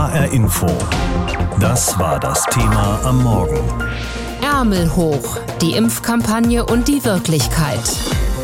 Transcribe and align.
HR 0.00 0.32
Info. 0.32 0.66
Das 1.60 1.98
war 1.98 2.18
das 2.18 2.42
Thema 2.46 3.00
am 3.04 3.22
Morgen. 3.22 3.60
Ärmel 4.40 4.96
hoch. 4.96 5.36
Die 5.60 5.72
Impfkampagne 5.72 6.64
und 6.64 6.88
die 6.88 7.04
Wirklichkeit. 7.04 7.82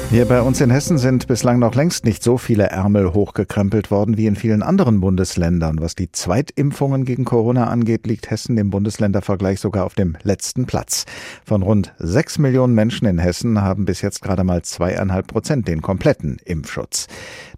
Hier 0.08 0.24
bei 0.24 0.40
uns 0.40 0.60
in 0.60 0.70
Hessen 0.70 0.98
sind 0.98 1.26
bislang 1.26 1.58
noch 1.58 1.74
längst 1.74 2.04
nicht 2.04 2.22
so 2.22 2.38
viele 2.38 2.68
Ärmel 2.68 3.12
hochgekrempelt 3.12 3.90
worden 3.90 4.16
wie 4.16 4.26
in 4.26 4.36
vielen 4.36 4.62
anderen 4.62 5.00
Bundesländern. 5.00 5.80
Was 5.80 5.96
die 5.96 6.12
Zweitimpfungen 6.12 7.04
gegen 7.04 7.24
Corona 7.24 7.66
angeht, 7.66 8.06
liegt 8.06 8.30
Hessen 8.30 8.56
im 8.56 8.70
Bundesländervergleich 8.70 9.58
sogar 9.58 9.84
auf 9.84 9.94
dem 9.94 10.16
letzten 10.22 10.64
Platz. 10.64 11.06
Von 11.44 11.62
rund 11.62 11.92
sechs 11.98 12.38
Millionen 12.38 12.74
Menschen 12.74 13.06
in 13.08 13.18
Hessen 13.18 13.60
haben 13.60 13.84
bis 13.84 14.00
jetzt 14.00 14.22
gerade 14.22 14.44
mal 14.44 14.62
zweieinhalb 14.62 15.26
Prozent 15.26 15.66
den 15.66 15.82
kompletten 15.82 16.38
Impfschutz. 16.44 17.08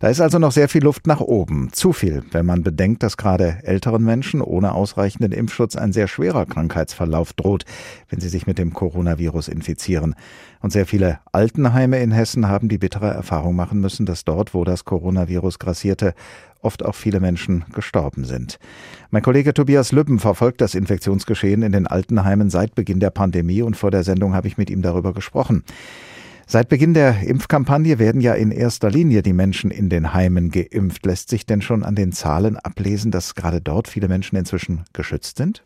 Da 0.00 0.08
ist 0.08 0.22
also 0.22 0.38
noch 0.38 0.52
sehr 0.52 0.70
viel 0.70 0.82
Luft 0.82 1.06
nach 1.06 1.20
oben. 1.20 1.68
Zu 1.72 1.92
viel, 1.92 2.24
wenn 2.32 2.46
man 2.46 2.62
bedenkt, 2.62 3.02
dass 3.02 3.18
gerade 3.18 3.58
älteren 3.62 4.02
Menschen 4.02 4.40
ohne 4.40 4.72
ausreichenden 4.72 5.32
Impfschutz 5.32 5.76
ein 5.76 5.92
sehr 5.92 6.08
schwerer 6.08 6.46
Krankheitsverlauf 6.46 7.34
droht, 7.34 7.66
wenn 8.08 8.20
sie 8.20 8.30
sich 8.30 8.46
mit 8.46 8.58
dem 8.58 8.72
Coronavirus 8.72 9.48
infizieren. 9.48 10.14
Und 10.60 10.72
sehr 10.72 10.86
viele 10.86 11.20
Altenheime 11.32 12.00
in 12.00 12.10
Hessen 12.10 12.48
haben 12.48 12.68
die 12.68 12.78
bittere 12.78 13.08
Erfahrung 13.08 13.54
machen 13.54 13.80
müssen, 13.80 14.06
dass 14.06 14.24
dort, 14.24 14.54
wo 14.54 14.64
das 14.64 14.84
Coronavirus 14.84 15.58
grassierte, 15.58 16.14
oft 16.60 16.84
auch 16.84 16.94
viele 16.94 17.20
Menschen 17.20 17.64
gestorben 17.72 18.24
sind. 18.24 18.58
Mein 19.10 19.22
Kollege 19.22 19.54
Tobias 19.54 19.92
Lübben 19.92 20.18
verfolgt 20.18 20.60
das 20.60 20.74
Infektionsgeschehen 20.74 21.62
in 21.62 21.72
den 21.72 21.86
Altenheimen 21.86 22.50
seit 22.50 22.74
Beginn 22.74 23.00
der 23.00 23.10
Pandemie 23.10 23.62
und 23.62 23.76
vor 23.76 23.90
der 23.90 24.02
Sendung 24.02 24.34
habe 24.34 24.48
ich 24.48 24.58
mit 24.58 24.70
ihm 24.70 24.82
darüber 24.82 25.12
gesprochen. 25.12 25.62
Seit 26.50 26.70
Beginn 26.70 26.94
der 26.94 27.20
Impfkampagne 27.20 27.98
werden 27.98 28.22
ja 28.22 28.32
in 28.32 28.50
erster 28.50 28.90
Linie 28.90 29.22
die 29.22 29.34
Menschen 29.34 29.70
in 29.70 29.90
den 29.90 30.14
Heimen 30.14 30.50
geimpft. 30.50 31.04
Lässt 31.04 31.28
sich 31.28 31.44
denn 31.44 31.60
schon 31.60 31.84
an 31.84 31.94
den 31.94 32.10
Zahlen 32.12 32.56
ablesen, 32.56 33.10
dass 33.10 33.34
gerade 33.34 33.60
dort 33.60 33.86
viele 33.86 34.08
Menschen 34.08 34.36
inzwischen 34.36 34.84
geschützt 34.94 35.36
sind? 35.36 35.62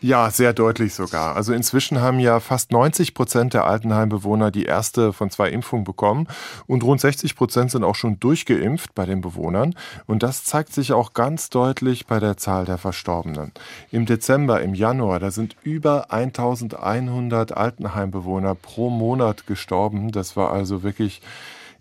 Ja, 0.00 0.30
sehr 0.30 0.52
deutlich 0.52 0.94
sogar. 0.94 1.36
Also 1.36 1.52
inzwischen 1.52 2.00
haben 2.00 2.20
ja 2.20 2.40
fast 2.40 2.72
90 2.72 3.14
Prozent 3.14 3.54
der 3.54 3.66
Altenheimbewohner 3.66 4.50
die 4.50 4.64
erste 4.64 5.12
von 5.12 5.30
zwei 5.30 5.50
Impfungen 5.50 5.84
bekommen 5.84 6.26
und 6.66 6.82
rund 6.82 7.00
60 7.00 7.36
Prozent 7.36 7.70
sind 7.70 7.84
auch 7.84 7.94
schon 7.94 8.18
durchgeimpft 8.18 8.94
bei 8.94 9.04
den 9.04 9.20
Bewohnern. 9.20 9.74
Und 10.06 10.22
das 10.22 10.44
zeigt 10.44 10.72
sich 10.72 10.92
auch 10.92 11.12
ganz 11.12 11.50
deutlich 11.50 12.06
bei 12.06 12.18
der 12.18 12.36
Zahl 12.36 12.64
der 12.64 12.78
Verstorbenen. 12.78 13.52
Im 13.90 14.06
Dezember, 14.06 14.62
im 14.62 14.74
Januar, 14.74 15.20
da 15.20 15.30
sind 15.30 15.56
über 15.62 16.10
1100 16.10 17.56
Altenheimbewohner 17.56 18.54
pro 18.54 18.90
Monat 18.90 19.46
gestorben. 19.46 20.12
Das 20.12 20.36
war 20.36 20.50
also 20.50 20.82
wirklich 20.82 21.20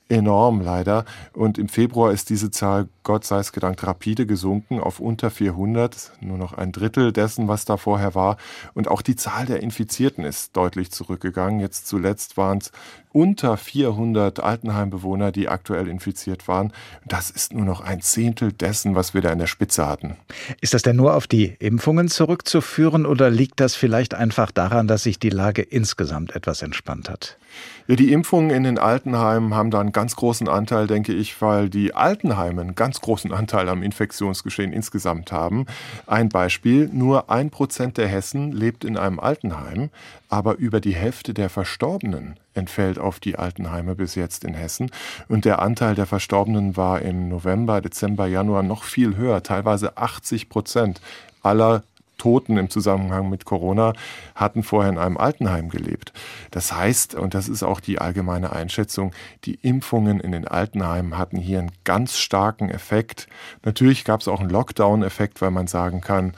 enorm 0.09 0.59
leider. 0.61 1.05
Und 1.33 1.57
im 1.57 1.69
Februar 1.69 2.11
ist 2.11 2.29
diese 2.29 2.51
Zahl, 2.51 2.89
Gott 3.03 3.23
sei 3.25 3.39
es 3.39 3.51
gedankt, 3.51 3.85
rapide 3.85 4.25
gesunken 4.25 4.79
auf 4.79 4.99
unter 4.99 5.31
400, 5.31 6.11
nur 6.19 6.37
noch 6.37 6.53
ein 6.53 6.71
Drittel 6.71 7.13
dessen, 7.13 7.47
was 7.47 7.65
da 7.65 7.77
vorher 7.77 8.15
war. 8.15 8.37
Und 8.73 8.87
auch 8.87 9.01
die 9.01 9.15
Zahl 9.15 9.45
der 9.45 9.61
Infizierten 9.63 10.25
ist 10.25 10.55
deutlich 10.55 10.91
zurückgegangen. 10.91 11.59
Jetzt 11.59 11.87
zuletzt 11.87 12.37
waren 12.37 12.57
es 12.57 12.71
unter 13.11 13.57
400 13.57 14.39
Altenheimbewohner, 14.39 15.31
die 15.31 15.47
aktuell 15.47 15.87
infiziert 15.87 16.47
waren. 16.47 16.73
Das 17.07 17.31
ist 17.31 17.53
nur 17.53 17.65
noch 17.65 17.81
ein 17.81 18.01
Zehntel 18.01 18.51
dessen, 18.51 18.95
was 18.95 19.13
wir 19.13 19.21
da 19.21 19.31
in 19.31 19.39
der 19.39 19.47
Spitze 19.47 19.87
hatten. 19.87 20.17
Ist 20.61 20.73
das 20.73 20.83
denn 20.83 20.95
nur 20.95 21.15
auf 21.15 21.25
die 21.25 21.55
Impfungen 21.59 22.07
zurückzuführen 22.07 23.05
oder 23.05 23.29
liegt 23.29 23.59
das 23.59 23.75
vielleicht 23.75 24.13
einfach 24.13 24.51
daran, 24.51 24.87
dass 24.87 25.03
sich 25.03 25.17
die 25.17 25.29
Lage 25.29 25.61
insgesamt 25.61 26.35
etwas 26.35 26.61
entspannt 26.61 27.09
hat? 27.09 27.38
Ja, 27.87 27.95
die 27.95 28.11
Impfungen 28.11 28.51
in 28.51 28.63
den 28.63 28.77
Altenheimen 28.77 29.55
haben 29.55 29.71
da 29.71 29.79
einen 29.79 29.91
ganz 29.91 30.15
großen 30.15 30.47
Anteil, 30.47 30.85
denke 30.85 31.13
ich, 31.13 31.41
weil 31.41 31.69
die 31.69 31.95
Altenheime 31.95 32.61
einen 32.61 32.75
ganz 32.75 33.01
großen 33.01 33.33
Anteil 33.33 33.67
am 33.67 33.81
Infektionsgeschehen 33.81 34.71
insgesamt 34.71 35.31
haben. 35.31 35.65
Ein 36.05 36.29
Beispiel, 36.29 36.89
nur 36.93 37.31
ein 37.31 37.49
Prozent 37.49 37.97
der 37.97 38.07
Hessen 38.07 38.51
lebt 38.51 38.85
in 38.85 38.95
einem 38.95 39.19
Altenheim, 39.19 39.89
aber 40.29 40.57
über 40.57 40.81
die 40.81 40.93
Hälfte 40.93 41.33
der 41.33 41.49
Verstorbenen 41.49 42.35
entfällt 42.53 42.99
auf 42.99 43.19
die 43.19 43.37
Altenheime 43.37 43.95
bis 43.95 44.15
jetzt 44.15 44.43
in 44.43 44.53
Hessen. 44.53 44.91
Und 45.27 45.45
der 45.45 45.59
Anteil 45.59 45.95
der 45.95 46.05
Verstorbenen 46.05 46.77
war 46.77 47.01
im 47.01 47.29
November, 47.29 47.81
Dezember, 47.81 48.27
Januar 48.27 48.61
noch 48.61 48.83
viel 48.83 49.15
höher, 49.15 49.41
teilweise 49.41 49.97
80 49.97 50.49
Prozent 50.49 51.01
aller 51.41 51.83
Toten 52.19 52.57
im 52.57 52.69
Zusammenhang 52.69 53.29
mit 53.29 53.45
Corona 53.45 53.93
hatten 54.35 54.61
vorher 54.61 54.91
in 54.91 54.99
einem 54.99 55.17
Altenheim 55.17 55.69
gelebt. 55.69 56.13
Das 56.51 56.71
heißt, 56.71 57.15
und 57.15 57.33
das 57.33 57.49
ist 57.49 57.63
auch 57.63 57.79
die 57.79 57.97
allgemeine 57.97 58.51
Einschätzung, 58.53 59.11
die 59.45 59.55
Impfungen 59.55 60.19
in 60.19 60.31
den 60.31 60.47
Altenheimen 60.47 61.17
hatten 61.17 61.37
hier 61.37 61.57
einen 61.57 61.71
ganz 61.83 62.17
starken 62.17 62.69
Effekt. 62.69 63.27
Natürlich 63.63 64.03
gab 64.03 64.21
es 64.21 64.27
auch 64.27 64.39
einen 64.39 64.51
Lockdown-Effekt, 64.51 65.41
weil 65.41 65.51
man 65.51 65.65
sagen 65.65 66.01
kann, 66.01 66.33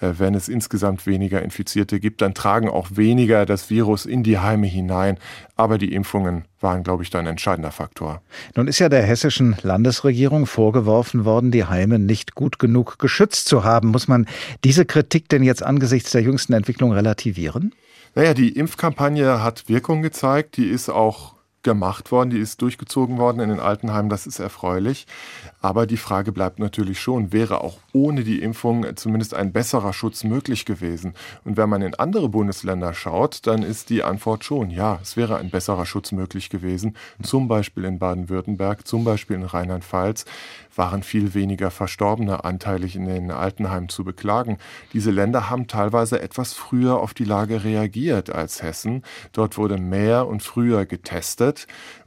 wenn 0.00 0.34
es 0.34 0.48
insgesamt 0.48 1.06
weniger 1.06 1.42
Infizierte 1.42 2.00
gibt, 2.00 2.20
dann 2.20 2.34
tragen 2.34 2.68
auch 2.68 2.88
weniger 2.94 3.46
das 3.46 3.70
Virus 3.70 4.04
in 4.04 4.22
die 4.22 4.38
Heime 4.38 4.66
hinein. 4.66 5.18
Aber 5.56 5.78
die 5.78 5.94
Impfungen 5.94 6.44
waren, 6.60 6.82
glaube 6.82 7.02
ich, 7.02 7.10
da 7.10 7.18
ein 7.18 7.26
entscheidender 7.26 7.70
Faktor. 7.70 8.20
Nun 8.54 8.68
ist 8.68 8.78
ja 8.78 8.88
der 8.88 9.02
hessischen 9.02 9.56
Landesregierung 9.62 10.46
vorgeworfen 10.46 11.24
worden, 11.24 11.50
die 11.50 11.64
Heime 11.64 11.98
nicht 11.98 12.34
gut 12.34 12.58
genug 12.58 12.98
geschützt 12.98 13.48
zu 13.48 13.64
haben. 13.64 13.88
Muss 13.88 14.08
man 14.08 14.26
diese 14.64 14.84
Kritik 14.84 15.28
denn 15.28 15.42
jetzt 15.42 15.62
angesichts 15.62 16.10
der 16.10 16.22
jüngsten 16.22 16.52
Entwicklung 16.52 16.92
relativieren? 16.92 17.74
Naja, 18.14 18.34
die 18.34 18.50
Impfkampagne 18.50 19.42
hat 19.42 19.68
Wirkung 19.68 20.02
gezeigt. 20.02 20.56
Die 20.56 20.66
ist 20.66 20.88
auch 20.88 21.35
gemacht 21.66 22.12
worden, 22.12 22.30
die 22.30 22.38
ist 22.38 22.62
durchgezogen 22.62 23.18
worden 23.18 23.40
in 23.40 23.48
den 23.48 23.58
Altenheimen, 23.58 24.08
das 24.08 24.28
ist 24.28 24.38
erfreulich. 24.38 25.04
Aber 25.60 25.88
die 25.88 25.96
Frage 25.96 26.30
bleibt 26.30 26.60
natürlich 26.60 27.00
schon, 27.00 27.32
wäre 27.32 27.60
auch 27.60 27.78
ohne 27.92 28.22
die 28.22 28.40
Impfung 28.40 28.86
zumindest 28.94 29.34
ein 29.34 29.52
besserer 29.52 29.92
Schutz 29.92 30.22
möglich 30.22 30.64
gewesen? 30.64 31.14
Und 31.44 31.56
wenn 31.56 31.68
man 31.68 31.82
in 31.82 31.96
andere 31.96 32.28
Bundesländer 32.28 32.94
schaut, 32.94 33.48
dann 33.48 33.64
ist 33.64 33.90
die 33.90 34.04
Antwort 34.04 34.44
schon, 34.44 34.70
ja, 34.70 35.00
es 35.02 35.16
wäre 35.16 35.38
ein 35.38 35.50
besserer 35.50 35.86
Schutz 35.86 36.12
möglich 36.12 36.50
gewesen. 36.50 36.96
Zum 37.20 37.48
Beispiel 37.48 37.84
in 37.84 37.98
Baden-Württemberg, 37.98 38.86
zum 38.86 39.02
Beispiel 39.02 39.34
in 39.34 39.42
Rheinland-Pfalz 39.42 40.24
waren 40.76 41.02
viel 41.02 41.34
weniger 41.34 41.70
Verstorbene 41.70 42.44
anteilig 42.44 42.94
in 42.96 43.06
den 43.06 43.30
Altenheimen 43.30 43.88
zu 43.88 44.04
beklagen. 44.04 44.58
Diese 44.92 45.10
Länder 45.10 45.50
haben 45.50 45.66
teilweise 45.66 46.20
etwas 46.20 46.52
früher 46.52 47.00
auf 47.00 47.14
die 47.14 47.24
Lage 47.24 47.64
reagiert 47.64 48.30
als 48.30 48.62
Hessen. 48.62 49.02
Dort 49.32 49.56
wurde 49.56 49.78
mehr 49.78 50.28
und 50.28 50.42
früher 50.42 50.86
getestet 50.86 51.55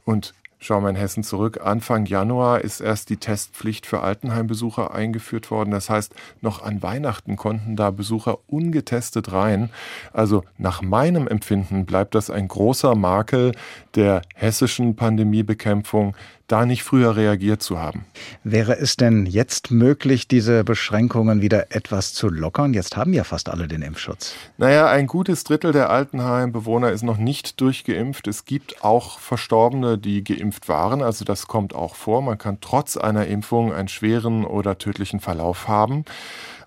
und 0.04 0.34
Schauen 0.62 0.82
wir 0.82 0.90
in 0.90 0.96
Hessen 0.96 1.24
zurück. 1.24 1.60
Anfang 1.64 2.04
Januar 2.04 2.60
ist 2.60 2.80
erst 2.80 3.08
die 3.08 3.16
Testpflicht 3.16 3.86
für 3.86 4.02
Altenheimbesucher 4.02 4.94
eingeführt 4.94 5.50
worden. 5.50 5.70
Das 5.70 5.88
heißt, 5.88 6.14
noch 6.42 6.62
an 6.62 6.82
Weihnachten 6.82 7.36
konnten 7.36 7.76
da 7.76 7.90
Besucher 7.90 8.40
ungetestet 8.46 9.32
rein. 9.32 9.70
Also 10.12 10.44
nach 10.58 10.82
meinem 10.82 11.26
Empfinden 11.26 11.86
bleibt 11.86 12.14
das 12.14 12.28
ein 12.28 12.46
großer 12.46 12.94
Makel 12.94 13.52
der 13.94 14.20
hessischen 14.34 14.96
Pandemiebekämpfung, 14.96 16.14
da 16.50 16.66
nicht 16.66 16.82
früher 16.82 17.16
reagiert 17.16 17.62
zu 17.62 17.78
haben. 17.78 18.04
Wäre 18.44 18.78
es 18.78 18.96
denn 18.96 19.26
jetzt 19.26 19.70
möglich, 19.70 20.28
diese 20.28 20.64
Beschränkungen 20.64 21.40
wieder 21.42 21.74
etwas 21.74 22.12
zu 22.12 22.28
lockern? 22.28 22.74
Jetzt 22.74 22.96
haben 22.96 23.12
ja 23.12 23.24
fast 23.24 23.48
alle 23.48 23.68
den 23.68 23.82
Impfschutz. 23.82 24.34
Naja, 24.58 24.88
ein 24.88 25.06
gutes 25.06 25.44
Drittel 25.44 25.72
der 25.72 25.90
Altenheimbewohner 25.90 26.90
ist 26.90 27.02
noch 27.02 27.18
nicht 27.18 27.60
durchgeimpft. 27.60 28.26
Es 28.26 28.44
gibt 28.44 28.84
auch 28.84 29.18
Verstorbene, 29.18 29.98
die 29.98 30.24
geimpft 30.24 30.68
waren. 30.68 31.02
Also 31.02 31.24
das 31.24 31.46
kommt 31.46 31.74
auch 31.74 31.94
vor. 31.94 32.22
Man 32.22 32.38
kann 32.38 32.58
trotz 32.60 32.96
einer 32.96 33.26
Impfung 33.26 33.72
einen 33.72 33.88
schweren 33.88 34.44
oder 34.44 34.78
tödlichen 34.78 35.20
Verlauf 35.20 35.68
haben. 35.68 36.04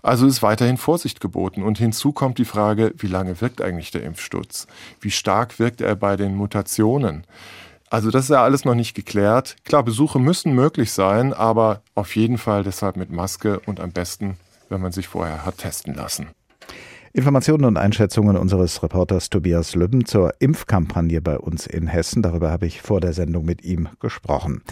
Also 0.01 0.27
ist 0.27 0.43
weiterhin 0.43 0.77
Vorsicht 0.77 1.21
geboten. 1.21 1.63
Und 1.63 1.77
hinzu 1.77 2.11
kommt 2.11 2.37
die 2.37 2.45
Frage, 2.45 2.93
wie 2.97 3.07
lange 3.07 3.39
wirkt 3.39 3.61
eigentlich 3.61 3.89
der 3.91 4.03
Impfschutz? 4.03 4.67
Wie 4.99 5.11
stark 5.11 5.59
wirkt 5.59 5.79
er 5.79 5.95
bei 5.95 6.17
den 6.17 6.35
Mutationen? 6.35 7.25
Also 7.93 8.09
das 8.09 8.23
ist 8.23 8.29
ja 8.31 8.43
alles 8.43 8.65
noch 8.65 8.73
nicht 8.73 8.95
geklärt. 8.95 9.55
Klar, 9.65 9.83
Besuche 9.83 10.17
müssen 10.17 10.55
möglich 10.55 10.91
sein, 10.91 11.31
aber 11.31 11.83
auf 11.93 12.15
jeden 12.15 12.39
Fall 12.39 12.63
deshalb 12.63 12.97
mit 12.97 13.11
Maske 13.11 13.59
und 13.67 13.79
am 13.79 13.91
besten, 13.91 14.37
wenn 14.69 14.81
man 14.81 14.91
sich 14.91 15.07
vorher 15.07 15.45
hat 15.45 15.59
testen 15.59 15.93
lassen. 15.93 16.29
Informationen 17.13 17.65
und 17.65 17.77
Einschätzungen 17.77 18.35
unseres 18.35 18.81
Reporters 18.81 19.29
Tobias 19.29 19.75
Lübben 19.75 20.05
zur 20.05 20.33
Impfkampagne 20.39 21.21
bei 21.21 21.37
uns 21.37 21.67
in 21.67 21.85
Hessen. 21.85 22.23
Darüber 22.23 22.49
habe 22.49 22.65
ich 22.65 22.81
vor 22.81 22.99
der 22.99 23.13
Sendung 23.13 23.45
mit 23.45 23.63
ihm 23.63 23.87
gesprochen. 23.99 24.63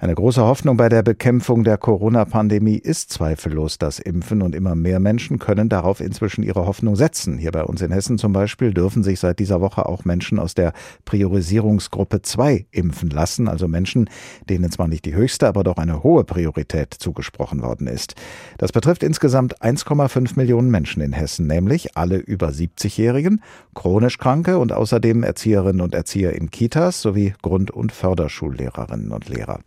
Eine 0.00 0.14
große 0.14 0.40
Hoffnung 0.44 0.76
bei 0.76 0.88
der 0.88 1.02
Bekämpfung 1.02 1.64
der 1.64 1.76
Corona-Pandemie 1.76 2.76
ist 2.76 3.12
zweifellos 3.12 3.78
das 3.78 3.98
Impfen 3.98 4.42
und 4.42 4.54
immer 4.54 4.76
mehr 4.76 5.00
Menschen 5.00 5.40
können 5.40 5.68
darauf 5.68 6.00
inzwischen 6.00 6.44
ihre 6.44 6.66
Hoffnung 6.66 6.94
setzen. 6.94 7.36
Hier 7.36 7.50
bei 7.50 7.64
uns 7.64 7.82
in 7.82 7.90
Hessen 7.90 8.16
zum 8.16 8.32
Beispiel 8.32 8.72
dürfen 8.72 9.02
sich 9.02 9.18
seit 9.18 9.40
dieser 9.40 9.60
Woche 9.60 9.86
auch 9.86 10.04
Menschen 10.04 10.38
aus 10.38 10.54
der 10.54 10.72
Priorisierungsgruppe 11.04 12.22
2 12.22 12.66
impfen 12.70 13.10
lassen, 13.10 13.48
also 13.48 13.66
Menschen, 13.66 14.08
denen 14.48 14.70
zwar 14.70 14.86
nicht 14.86 15.04
die 15.04 15.16
höchste, 15.16 15.48
aber 15.48 15.64
doch 15.64 15.78
eine 15.78 16.04
hohe 16.04 16.22
Priorität 16.22 16.94
zugesprochen 16.94 17.60
worden 17.60 17.88
ist. 17.88 18.14
Das 18.56 18.70
betrifft 18.70 19.02
insgesamt 19.02 19.60
1,5 19.62 20.36
Millionen 20.36 20.70
Menschen 20.70 21.02
in 21.02 21.12
Hessen, 21.12 21.48
nämlich 21.48 21.96
alle 21.96 22.18
über 22.18 22.50
70-Jährigen, 22.50 23.42
chronisch 23.74 24.18
Kranke 24.18 24.58
und 24.58 24.72
außerdem 24.72 25.24
Erzieherinnen 25.24 25.80
und 25.80 25.92
Erzieher 25.92 26.34
in 26.34 26.52
Kitas 26.52 27.02
sowie 27.02 27.34
Grund- 27.42 27.72
und 27.72 27.90
Förderschullehrerinnen 27.90 29.10
und 29.10 29.28
Lehrer. 29.28 29.58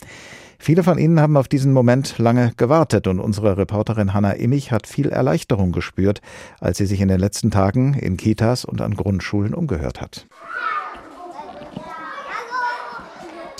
Viele 0.64 0.84
von 0.84 1.00
Ihnen 1.00 1.20
haben 1.20 1.38
auf 1.38 1.48
diesen 1.48 1.74
Moment 1.74 2.20
lange 2.20 2.54
gewartet 2.56 3.08
und 3.08 3.20
unsere 3.20 3.58
Reporterin 3.58 4.14
Hanna 4.14 4.34
Immich 4.34 4.72
hat 4.72 4.86
viel 4.86 5.10
Erleichterung 5.10 5.72
gespürt, 5.72 6.22
als 6.60 6.78
sie 6.78 6.86
sich 6.86 7.02
in 7.02 7.08
den 7.08 7.20
letzten 7.20 7.50
Tagen 7.50 7.96
in 7.96 8.16
Kitas 8.16 8.64
und 8.64 8.80
an 8.80 8.94
Grundschulen 8.94 9.56
umgehört 9.56 10.02
hat. 10.02 10.28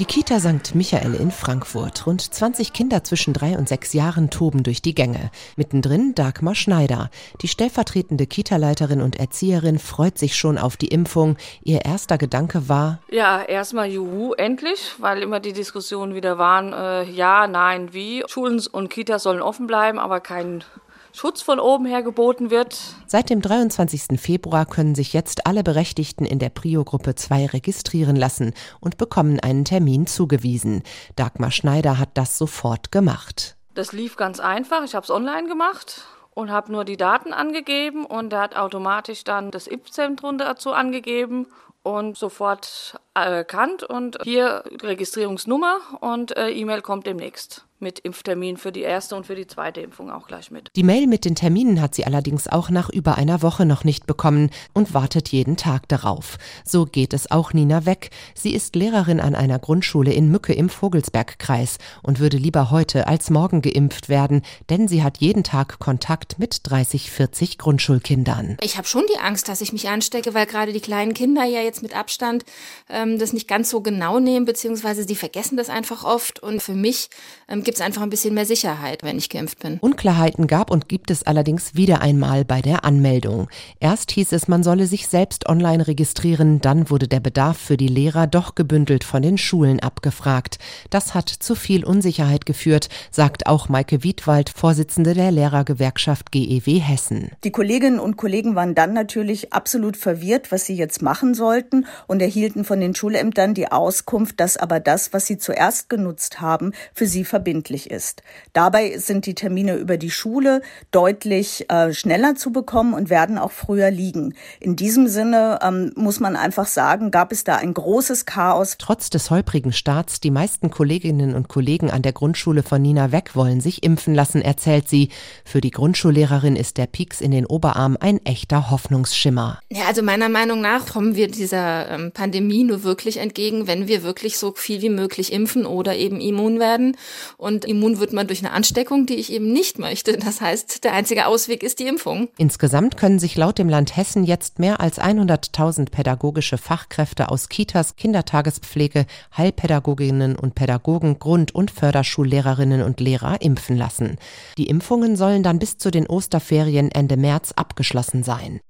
Die 0.02 0.08
Kita 0.08 0.40
St. 0.40 0.74
Michael 0.74 1.14
in 1.14 1.30
Frankfurt. 1.30 2.08
Rund 2.08 2.22
20 2.22 2.74
Kinder 2.74 3.04
zwischen 3.04 3.34
drei 3.34 3.56
und 3.56 3.70
sechs 3.70 3.94
Jahren 3.94 4.32
toben 4.32 4.64
durch 4.64 4.82
die 4.82 4.96
Gänge. 4.96 5.30
Mittendrin 5.58 6.16
Dagmar 6.16 6.56
Schneider. 6.56 7.12
Die 7.42 7.48
stellvertretende 7.48 8.26
Kita-Leiterin 8.26 9.00
und 9.00 9.18
Erzieherin 9.18 9.78
freut 9.78 10.18
sich 10.18 10.36
schon 10.36 10.58
auf 10.58 10.76
die 10.76 10.88
Impfung. 10.88 11.38
Ihr 11.62 11.86
erster 11.86 12.18
Gedanke 12.18 12.68
war: 12.68 12.98
Ja, 13.12 13.44
erstmal 13.44 13.92
Juhu, 13.92 14.34
endlich, 14.34 14.96
weil 14.98 15.22
immer 15.22 15.40
die 15.40 15.54
Diskussionen 15.54 16.16
wieder 16.16 16.40
waren: 16.40 16.74
äh, 16.74 17.04
ja, 17.04 17.46
nein, 17.46 17.94
wie. 17.94 18.24
Schulen 18.28 18.60
und 18.72 18.90
Kitas 18.90 19.22
sollen 19.22 19.44
offen 19.44 19.68
bleiben, 19.68 20.00
aber 20.00 20.20
kein 20.20 20.64
Schutz 21.14 21.42
von 21.42 21.60
oben 21.60 21.86
her 21.86 22.04
geboten 22.04 22.50
wird. 22.50 22.78
Seit 23.08 23.30
dem 23.30 23.42
23. 23.42 24.20
Februar 24.20 24.66
können 24.66 24.96
sich 24.96 25.14
jetzt 25.14 25.46
alle 25.46 25.64
Berechtigten 25.64 26.26
in 26.26 26.40
der 26.40 26.50
Prio-Gruppe 26.50 27.16
2 27.16 27.48
registrieren 27.48 28.16
lassen 28.16 28.54
und 28.80 28.98
bekommen 28.98 29.40
einen 29.40 29.66
Termin 29.66 30.08
zugewiesen. 30.08 30.84
Dagmar 31.16 31.52
Schneider 31.52 31.98
hat 31.98 32.10
das 32.16 32.38
sofort 32.38 32.92
gemacht. 32.92 33.56
Das 33.74 33.92
lief 33.94 34.16
ganz 34.16 34.40
einfach. 34.40 34.84
Ich 34.84 34.96
habe 34.96 35.04
es 35.04 35.12
online 35.12 35.48
gemacht 35.48 36.06
und 36.34 36.52
habe 36.52 36.72
nur 36.72 36.86
die 36.86 36.98
Daten 36.98 37.34
angegeben 37.34 38.06
und 38.06 38.34
er 38.34 38.42
hat 38.42 38.56
automatisch 38.56 39.24
dann 39.24 39.52
das 39.52 39.68
Impfzentrum 39.68 40.38
dazu 40.38 40.72
angegeben 40.72 41.48
und 41.84 42.18
sofort 42.18 43.00
erkannt 43.14 43.84
und 43.84 44.18
hier 44.24 44.64
Registrierungsnummer 44.82 45.78
und 46.00 46.36
äh, 46.38 46.50
E-Mail 46.50 46.82
kommt 46.82 47.06
demnächst 47.06 47.66
mit 47.82 48.00
Impftermin 48.00 48.58
für 48.58 48.72
die 48.72 48.82
erste 48.82 49.16
und 49.16 49.26
für 49.26 49.36
die 49.36 49.48
zweite 49.48 49.82
Impfung 49.82 50.12
auch 50.12 50.28
gleich 50.28 50.52
mit. 50.52 50.70
Die 50.76 50.84
Mail 50.84 51.08
mit 51.08 51.26
den 51.26 51.36
Terminen 51.36 51.82
hat 51.82 51.96
sie 51.96 52.06
allerdings 52.06 52.48
auch 52.48 52.70
nach 52.70 52.90
über 52.90 53.16
einer 53.16 53.42
Woche 53.42 53.66
noch 53.66 53.84
nicht 53.84 54.06
bekommen 54.06 54.50
und 54.74 54.94
wartet 54.94 55.30
jeden 55.30 55.58
Tag 55.58 55.88
darauf. 55.88 56.38
So 56.64 56.86
geht 56.86 57.14
es 57.14 57.32
auch 57.32 57.54
Nina 57.54 57.86
Weg. 57.86 58.12
Sie 58.36 58.54
ist 58.54 58.76
Lehrerin 58.76 59.20
an 59.20 59.36
einer 59.36 59.60
Grundschule 59.60 60.14
in 60.14 60.30
Mücke 60.30 60.54
im 60.54 60.70
Vogelsbergkreis 60.70 61.78
und 62.04 62.20
würde 62.20 62.38
lieber 62.38 62.72
heute 62.72 63.08
als 63.08 63.30
morgen 63.30 63.62
geimpft 63.62 64.10
werden, 64.10 64.42
denn 64.70 64.88
sie 64.88 65.04
hat 65.04 65.18
jeden 65.18 65.44
Tag 65.44 65.80
Kontakt 65.80 66.40
mit 66.40 66.70
30, 66.70 67.12
40 67.12 67.58
Grundschulkindern. 67.58 68.58
Ich 68.62 68.78
habe 68.78 68.88
schon 68.88 69.04
die 69.14 69.20
Angst, 69.20 69.48
dass 69.48 69.62
ich 69.62 69.74
mich 69.74 69.90
anstecke, 69.90 70.34
weil 70.34 70.46
gerade 70.46 70.74
die 70.74 70.80
kleinen 70.80 71.14
Kinder 71.14 71.44
ja 71.44 71.62
jetzt 71.62 71.82
mit 71.82 71.96
Abstand 71.96 72.46
ähm, 72.90 73.18
das 73.20 73.34
nicht 73.34 73.48
ganz 73.48 73.70
so 73.70 73.82
genau 73.82 74.20
nehmen, 74.20 74.46
beziehungsweise 74.46 75.04
sie 75.04 75.16
vergessen 75.16 75.58
das 75.58 75.70
einfach 75.70 76.04
oft. 76.04 76.42
Und 76.42 76.62
für 76.62 76.74
mich 76.74 77.10
ähm, 77.48 77.64
gibt 77.72 77.80
es 77.80 77.86
einfach 77.86 78.02
ein 78.02 78.10
bisschen 78.10 78.34
mehr 78.34 78.46
Sicherheit, 78.46 79.02
wenn 79.02 79.18
ich 79.18 79.30
geimpft 79.30 79.60
bin. 79.60 79.78
Unklarheiten 79.80 80.48
gab 80.48 80.70
und 80.72 80.90
gibt 80.90 81.10
es 81.10 81.24
allerdings 81.24 81.74
wieder 81.74 82.02
einmal 82.02 82.44
bei 82.44 82.62
der 82.62 82.84
Anmeldung. 82.84 83.48
Erst 83.80 84.12
hieß 84.12 84.34
es, 84.34 84.50
man 84.50 84.62
solle 84.62 84.88
sich 84.88 85.08
selbst 85.08 85.48
online 85.48 85.88
registrieren, 85.88 86.60
dann 86.60 86.90
wurde 86.90 87.08
der 87.08 87.22
Bedarf 87.22 87.56
für 87.56 87.78
die 87.78 87.88
Lehrer 87.88 88.28
doch 88.28 88.56
gebündelt 88.56 89.06
von 89.06 89.22
den 89.22 89.38
Schulen 89.38 89.80
abgefragt. 89.80 90.60
Das 90.90 91.14
hat 91.14 91.30
zu 91.30 91.56
viel 91.56 91.86
Unsicherheit 91.86 92.46
geführt, 92.46 92.90
sagt 93.10 93.48
auch 93.48 93.70
Maike 93.70 94.04
Wiedwald, 94.04 94.50
Vorsitzende 94.50 95.14
der 95.14 95.32
Lehrergewerkschaft 95.32 96.34
GEW 96.34 96.82
Hessen. 96.82 97.32
Die 97.46 97.52
Kolleginnen 97.52 98.02
und 98.02 98.18
Kollegen 98.18 98.54
waren 98.54 98.76
dann 98.76 98.92
natürlich 98.92 99.54
absolut 99.54 99.96
verwirrt, 99.96 100.52
was 100.52 100.66
sie 100.66 100.76
jetzt 100.76 101.02
machen 101.02 101.36
sollten 101.36 101.86
und 102.08 102.22
erhielten 102.22 102.66
von 102.66 102.82
den 102.82 102.94
Schulämtern 102.96 103.54
die 103.54 103.72
Auskunft, 103.72 104.42
dass 104.42 104.58
aber 104.58 104.82
das, 104.82 105.14
was 105.14 105.26
sie 105.26 105.38
zuerst 105.38 105.88
genutzt 105.88 106.42
haben, 106.42 106.74
für 106.94 107.06
sie 107.06 107.24
verbindlich 107.24 107.61
verbindlich 107.62 107.92
ist. 107.92 108.24
Dabei 108.54 108.98
sind 108.98 109.26
die 109.26 109.36
Termine 109.36 109.76
über 109.76 109.98
die 109.98 110.10
Schule 110.10 110.62
deutlich 110.92 111.70
äh, 111.70 111.94
schneller 111.94 112.36
zu 112.36 112.52
bekommen 112.52 112.94
und 112.94 113.10
werden 113.10 113.38
auch 113.38 113.52
früher 113.52 113.92
liegen. 113.92 114.34
In 114.60 114.76
diesem 114.76 115.08
Sinne 115.08 115.60
ähm, 115.62 115.92
muss 115.96 116.20
man 116.20 116.36
einfach 116.36 116.66
sagen, 116.66 117.12
gab 117.12 117.32
es 117.32 117.44
da 117.44 117.58
ein 117.58 117.74
großes 117.74 118.26
Chaos. 118.26 118.76
Trotz 118.80 119.10
des 119.10 119.30
holprigen 119.30 119.74
Starts, 119.74 120.20
die 120.20 120.32
meisten 120.32 120.72
Kolleginnen 120.72 121.36
und 121.36 121.48
Kollegen 121.48 121.92
an 121.92 122.02
der 122.02 122.14
Grundschule 122.14 122.64
von 122.64 122.82
Nina 122.82 123.12
Weg 123.12 123.36
wollen 123.36 123.62
sich 123.62 123.84
impfen 123.84 124.16
lassen, 124.16 124.42
erzählt 124.42 124.90
sie. 124.90 125.10
Für 125.46 125.62
die 125.62 125.72
Grundschullehrerin 125.72 126.56
ist 126.56 126.78
der 126.78 126.88
Pieks 126.88 127.22
in 127.22 127.32
den 127.32 127.46
Oberarm 127.46 127.98
ein 128.00 128.26
echter 128.26 128.72
Hoffnungsschimmer. 128.72 129.60
Ja, 129.70 129.86
also 129.88 130.02
meiner 130.02 130.30
Meinung 130.30 130.62
nach 130.62 130.88
kommen 130.88 131.16
wir 131.16 131.28
dieser 131.28 131.90
ähm, 131.90 132.12
Pandemie 132.12 132.64
nur 132.64 132.84
wirklich 132.84 133.18
entgegen, 133.18 133.68
wenn 133.68 133.88
wir 133.88 134.04
wirklich 134.04 134.38
so 134.38 134.54
viel 134.56 134.82
wie 134.82 134.90
möglich 134.90 135.32
impfen 135.32 135.66
oder 135.66 135.96
eben 135.96 136.20
immun 136.20 136.60
werden. 136.60 136.98
Und 137.38 137.51
und 137.52 137.66
immun 137.66 138.00
wird 138.00 138.14
man 138.14 138.28
durch 138.28 138.40
eine 138.40 138.52
Ansteckung, 138.52 139.06
die 139.06 139.16
ich 139.16 139.32
eben 139.32 139.52
nicht 139.52 139.80
möchte. 139.80 140.18
Das 140.18 140.42
heißt, 140.42 140.84
der 140.84 140.94
einzige 140.94 141.28
Ausweg 141.28 141.64
ist 141.64 141.80
die 141.80 141.88
Impfung. 141.88 142.30
Insgesamt 142.38 142.98
können 142.98 143.20
sich 143.20 143.36
laut 143.36 143.58
dem 143.58 143.70
Land 143.70 143.96
Hessen 143.98 144.24
jetzt 144.24 144.60
mehr 144.60 144.80
als 144.80 145.00
100.000 145.00 145.90
pädagogische 145.90 146.58
Fachkräfte 146.58 147.30
aus 147.30 147.50
Kitas, 147.50 147.96
Kindertagespflege, 147.96 149.06
Heilpädagoginnen 149.36 150.36
und 150.36 150.56
Pädagogen, 150.56 151.20
Grund- 151.20 151.54
und 151.54 151.72
Förderschullehrerinnen 151.72 152.82
und 152.82 153.00
Lehrer 153.00 153.42
impfen 153.42 153.78
lassen. 153.78 154.18
Die 154.58 154.68
Impfungen 154.68 155.16
sollen 155.16 155.44
dann 155.44 155.60
bis 155.60 155.78
zu 155.78 155.92
den 155.92 156.08
Osterferien 156.08 156.92
Ende 156.92 157.18
März 157.18 157.52
abgeschlossen 157.52 158.24
sein. 158.24 158.62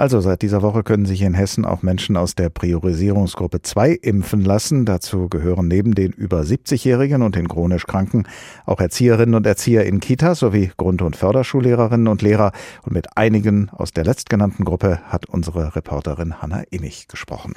Also 0.00 0.22
seit 0.22 0.40
dieser 0.40 0.62
Woche 0.62 0.82
können 0.82 1.04
sich 1.04 1.20
in 1.20 1.34
Hessen 1.34 1.66
auch 1.66 1.82
Menschen 1.82 2.16
aus 2.16 2.34
der 2.34 2.48
Priorisierungsgruppe 2.48 3.60
2 3.60 3.90
impfen 3.90 4.42
lassen. 4.42 4.86
Dazu 4.86 5.28
gehören 5.28 5.68
neben 5.68 5.94
den 5.94 6.12
über 6.12 6.40
70-Jährigen 6.40 7.20
und 7.20 7.36
den 7.36 7.48
chronisch 7.48 7.86
Kranken 7.86 8.26
auch 8.64 8.80
Erzieherinnen 8.80 9.34
und 9.34 9.44
Erzieher 9.44 9.84
in 9.84 10.00
Kitas 10.00 10.38
sowie 10.38 10.72
Grund- 10.78 11.02
und 11.02 11.16
Förderschullehrerinnen 11.16 12.08
und 12.08 12.22
Lehrer. 12.22 12.52
Und 12.80 12.94
mit 12.94 13.18
einigen 13.18 13.68
aus 13.72 13.92
der 13.92 14.04
letztgenannten 14.04 14.64
Gruppe 14.64 15.00
hat 15.06 15.26
unsere 15.26 15.76
Reporterin 15.76 16.40
Hanna 16.40 16.62
Immich 16.70 17.06
gesprochen. 17.06 17.52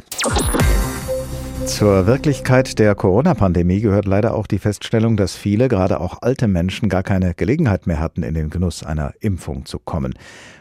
Zur 1.65 2.07
Wirklichkeit 2.07 2.77
der 2.77 2.93
Corona-Pandemie 2.93 3.79
gehört 3.79 4.05
leider 4.05 4.35
auch 4.35 4.47
die 4.47 4.59
Feststellung, 4.59 5.15
dass 5.15 5.35
viele, 5.35 5.69
gerade 5.69 6.01
auch 6.01 6.21
alte 6.21 6.47
Menschen, 6.47 6.89
gar 6.89 7.03
keine 7.03 7.33
Gelegenheit 7.33 7.87
mehr 7.87 7.99
hatten, 7.99 8.21
in 8.23 8.33
den 8.33 8.49
Genuss 8.49 8.83
einer 8.83 9.13
Impfung 9.21 9.65
zu 9.65 9.79
kommen. 9.79 10.13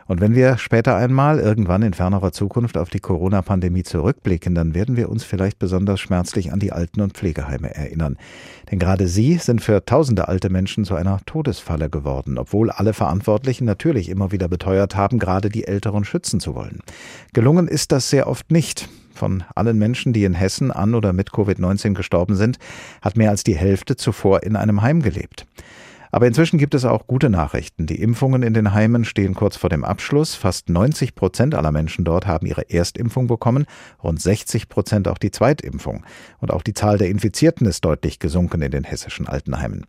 Und 0.06 0.20
wenn 0.20 0.34
wir 0.34 0.58
später 0.58 0.96
einmal, 0.96 1.38
irgendwann 1.38 1.82
in 1.82 1.94
fernerer 1.94 2.32
Zukunft, 2.32 2.76
auf 2.76 2.90
die 2.90 3.00
Corona-Pandemie 3.00 3.82
zurückblicken, 3.82 4.54
dann 4.54 4.74
werden 4.74 4.96
wir 4.96 5.08
uns 5.08 5.24
vielleicht 5.24 5.58
besonders 5.58 6.00
schmerzlich 6.00 6.52
an 6.52 6.60
die 6.60 6.72
Alten- 6.72 7.00
und 7.00 7.14
Pflegeheime 7.14 7.74
erinnern. 7.74 8.16
Denn 8.70 8.78
gerade 8.78 9.08
sie 9.08 9.38
sind 9.38 9.60
für 9.60 9.84
tausende 9.84 10.28
alte 10.28 10.50
Menschen 10.50 10.84
zu 10.84 10.94
einer 10.94 11.20
Todesfalle 11.26 11.90
geworden, 11.90 12.38
obwohl 12.38 12.70
alle 12.70 12.92
Verantwortlichen 12.92 13.64
natürlich 13.64 14.08
immer 14.08 14.32
wieder 14.32 14.48
beteuert 14.48 14.96
haben, 14.96 15.18
gerade 15.18 15.48
die 15.48 15.66
Älteren 15.66 16.04
schützen 16.04 16.40
zu 16.40 16.54
wollen. 16.54 16.80
Gelungen 17.32 17.66
ist 17.66 17.90
das 17.90 18.08
sehr 18.08 18.28
oft 18.28 18.50
nicht. 18.50 18.88
Von 19.22 19.44
allen 19.54 19.78
Menschen, 19.78 20.12
die 20.12 20.24
in 20.24 20.34
Hessen 20.34 20.72
an 20.72 20.96
oder 20.96 21.12
mit 21.12 21.30
Covid-19 21.30 21.94
gestorben 21.94 22.34
sind, 22.34 22.58
hat 23.00 23.16
mehr 23.16 23.30
als 23.30 23.44
die 23.44 23.54
Hälfte 23.54 23.94
zuvor 23.94 24.42
in 24.42 24.56
einem 24.56 24.82
Heim 24.82 25.00
gelebt. 25.00 25.46
Aber 26.10 26.26
inzwischen 26.26 26.58
gibt 26.58 26.74
es 26.74 26.84
auch 26.84 27.06
gute 27.06 27.30
Nachrichten. 27.30 27.86
Die 27.86 28.02
Impfungen 28.02 28.42
in 28.42 28.52
den 28.52 28.74
Heimen 28.74 29.04
stehen 29.04 29.34
kurz 29.34 29.56
vor 29.56 29.70
dem 29.70 29.84
Abschluss. 29.84 30.34
Fast 30.34 30.68
90 30.68 31.14
Prozent 31.14 31.54
aller 31.54 31.70
Menschen 31.70 32.04
dort 32.04 32.26
haben 32.26 32.48
ihre 32.48 32.68
Erstimpfung 32.68 33.28
bekommen, 33.28 33.66
rund 34.02 34.20
60 34.20 34.68
Prozent 34.68 35.06
auch 35.06 35.18
die 35.18 35.30
Zweitimpfung. 35.30 36.04
Und 36.40 36.50
auch 36.52 36.62
die 36.62 36.74
Zahl 36.74 36.98
der 36.98 37.08
Infizierten 37.08 37.68
ist 37.68 37.84
deutlich 37.84 38.18
gesunken 38.18 38.60
in 38.60 38.72
den 38.72 38.82
hessischen 38.82 39.28
Altenheimen. 39.28 39.86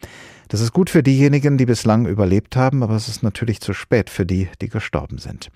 Das 0.47 0.61
ist 0.61 0.73
gut 0.73 0.89
für 0.89 1.03
diejenigen, 1.03 1.57
die 1.57 1.65
bislang 1.65 2.05
überlebt 2.05 2.55
haben, 2.55 2.83
aber 2.83 2.95
es 2.95 3.07
ist 3.07 3.23
natürlich 3.23 3.61
zu 3.61 3.73
spät 3.73 4.09
für 4.09 4.25
die, 4.25 4.49
die 4.61 4.69
gestorben 4.69 5.17
sind. 5.17 5.49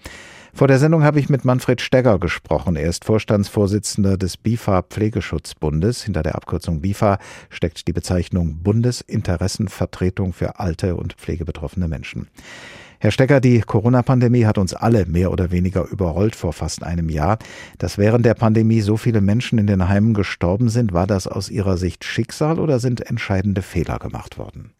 Vor 0.53 0.67
der 0.67 0.79
Sendung 0.79 1.03
habe 1.03 1.20
ich 1.20 1.29
mit 1.29 1.46
Manfred 1.46 1.82
Stegger 1.82 2.17
gesprochen. 2.17 2.75
Er 2.75 2.89
ist 2.89 3.06
Vorstandsvorsitzender 3.06 4.17
des 4.17 4.38
BIFA 4.38 4.82
Pflegeschutzbundes. 4.82 6.03
Hinter 6.03 6.24
der 6.24 6.34
Abkürzung 6.34 6.82
BIFA 6.82 7.20
steckt 7.50 7.88
die 7.88 7.94
Bezeichnung 7.94 8.63
Bundesinteressenvertretung 8.63 10.34
für 10.34 10.60
alte 10.60 10.96
und 10.96 11.13
pflegebetroffene 11.13 11.88
Menschen. 11.88 12.27
Herr 13.00 13.12
Stecker, 13.12 13.39
die 13.39 13.62
Corona-Pandemie 13.62 14.46
hat 14.46 14.58
uns 14.58 14.74
alle 14.74 15.06
mehr 15.06 15.32
oder 15.32 15.51
weniger 15.51 15.88
überrollt 15.88 16.36
vor 16.36 16.53
fast 16.53 16.82
einem 16.82 17.10
Jahr. 17.10 17.38
Dass 17.77 18.00
während 18.00 18.25
der 18.25 18.34
Pandemie 18.34 18.82
so 18.82 18.98
viele 18.98 19.22
Menschen 19.22 19.60
in 19.60 19.67
den 19.67 19.88
Heimen 19.88 20.15
gestorben 20.15 20.70
sind, 20.70 20.94
war 20.94 21.06
das 21.06 21.27
aus 21.27 21.51
Ihrer 21.51 21.77
Sicht 21.77 22.03
Schicksal 22.03 22.60
oder 22.60 22.79
sind 22.79 23.08
entscheidende 23.08 23.62
Fehler 23.62 24.00
gemacht 24.00 24.39
worden? 24.39 24.72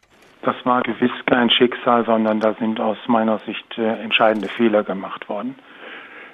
Das 0.48 0.64
war 0.64 0.80
gewiss 0.80 1.10
kein 1.26 1.50
Schicksal, 1.50 2.06
sondern 2.06 2.40
da 2.40 2.54
sind 2.54 2.80
aus 2.80 2.96
meiner 3.06 3.36
Sicht 3.40 3.76
äh, 3.76 4.02
entscheidende 4.02 4.48
Fehler 4.48 4.82
gemacht 4.82 5.28
worden. 5.28 5.56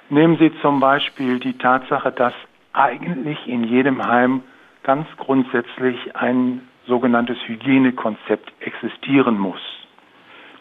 Nehmen 0.07 0.37
Sie 0.37 0.53
zum 0.61 0.79
Beispiel 0.79 1.37
die 1.37 1.57
Tatsache, 1.57 2.13
dass 2.13 2.33
eigentlich 2.71 3.45
in 3.45 3.65
jedem 3.65 4.01
Heim 4.07 4.41
ganz 4.83 5.05
grundsätzlich 5.17 6.15
ein 6.15 6.61
sogenanntes 6.87 7.37
Hygienekonzept 7.45 8.53
existieren 8.61 9.37
muss. 9.37 9.59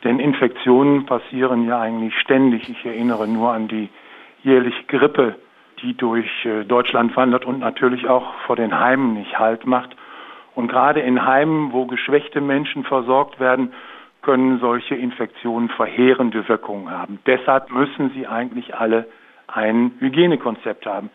Denn 0.02 0.18
Infektionen 0.18 1.06
passieren 1.06 1.68
ja 1.68 1.80
eigentlich 1.80 2.18
ständig. 2.18 2.68
Ich 2.68 2.84
erinnere 2.84 3.28
nur 3.28 3.52
an 3.52 3.68
die 3.68 3.88
jährliche 4.42 4.82
Grippe, 4.88 5.36
die 5.80 5.96
durch 5.96 6.44
äh, 6.44 6.64
Deutschland 6.64 7.16
wandert 7.16 7.44
und 7.44 7.60
natürlich 7.60 8.08
auch 8.08 8.34
vor 8.48 8.56
den 8.56 8.76
Heimen 8.76 9.14
nicht 9.14 9.38
Halt 9.38 9.64
macht. 9.64 9.94
Und 10.54 10.68
gerade 10.68 11.00
in 11.00 11.26
Heimen, 11.26 11.72
wo 11.72 11.86
geschwächte 11.86 12.40
Menschen 12.40 12.84
versorgt 12.84 13.40
werden, 13.40 13.72
können 14.22 14.58
solche 14.58 14.94
Infektionen 14.94 15.68
verheerende 15.68 16.48
Wirkungen 16.48 16.90
haben. 16.90 17.18
Deshalb 17.26 17.70
müssen 17.70 18.10
sie 18.10 18.26
eigentlich 18.26 18.74
alle 18.74 19.06
ein 19.46 19.92
Hygienekonzept 19.98 20.86
haben. 20.86 21.10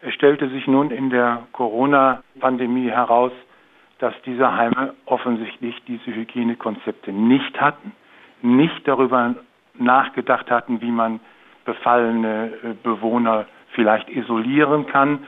Es 0.00 0.14
stellte 0.14 0.48
sich 0.48 0.66
nun 0.66 0.90
in 0.90 1.10
der 1.10 1.42
Corona-Pandemie 1.52 2.90
heraus, 2.90 3.32
dass 3.98 4.14
diese 4.26 4.56
Heime 4.56 4.94
offensichtlich 5.06 5.80
diese 5.86 6.14
Hygienekonzepte 6.14 7.12
nicht 7.12 7.60
hatten, 7.60 7.92
nicht 8.42 8.86
darüber 8.86 9.34
nachgedacht 9.78 10.50
hatten, 10.50 10.80
wie 10.80 10.90
man 10.90 11.20
befallene 11.64 12.52
äh, 12.62 12.74
Bewohner 12.82 13.46
vielleicht 13.72 14.08
isolieren 14.08 14.86
kann, 14.86 15.26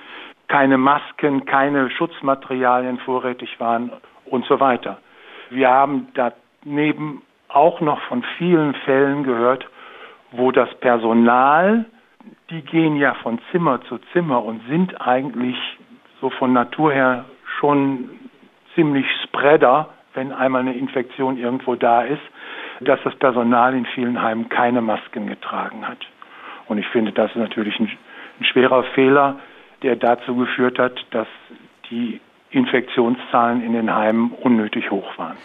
keine 0.49 0.79
Masken, 0.79 1.45
keine 1.45 1.91
Schutzmaterialien 1.91 2.99
vorrätig 2.99 3.59
waren 3.59 3.91
und 4.27 4.45
so 4.47 4.61
weiter. 4.61 4.99
Wir 5.51 5.71
haben 5.71 6.09
daneben 6.15 7.23
auch 7.49 7.81
noch 7.81 8.01
von 8.03 8.23
vielen 8.39 8.75
Fällen 8.75 9.25
gehört, 9.25 9.67
wo 10.33 10.51
das 10.53 10.73
Personal, 10.81 11.87
die 12.51 12.63
gehen 12.63 12.97
ja 12.97 13.15
von 13.15 13.39
Zimmer 13.51 13.81
zu 13.83 13.99
Zimmer 14.13 14.45
und 14.45 14.61
sind 14.69 15.01
eigentlich 15.01 15.57
so 16.21 16.31
von 16.31 16.53
Natur 16.53 16.93
her 16.93 17.25
schon 17.59 18.11
ziemlich 18.75 19.07
Spreader, 19.25 19.91
wenn 20.15 20.33
einmal 20.33 20.63
eine 20.63 20.75
Infektion 20.75 21.39
irgendwo 21.39 21.75
da 21.75 22.03
ist, 22.03 22.23
dass 22.81 22.99
das 23.05 23.15
Personal 23.17 23.75
in 23.75 23.87
vielen 23.87 24.21
Heimen 24.21 24.49
keine 24.49 24.81
Masken 24.81 25.27
getragen 25.27 25.87
hat. 25.87 25.99
Und 26.69 26.79
ich 26.79 26.87
finde, 26.89 27.13
das 27.13 27.31
ist 27.31 27.37
natürlich 27.37 27.79
ein, 27.79 27.91
ein 28.41 28.45
schwerer 28.45 28.83
Fehler, 28.95 29.39
der 29.87 29.97
dazu 29.97 30.35
geführt 30.35 30.79
hat, 30.79 30.95
dass 31.13 31.29
die 31.91 32.21
Infektionszahlen 32.51 33.63
in 33.63 33.73
den 33.73 33.95
Heimen 33.95 34.33
unnötig 34.43 34.91
hoch 34.91 35.17
waren. 35.17 35.37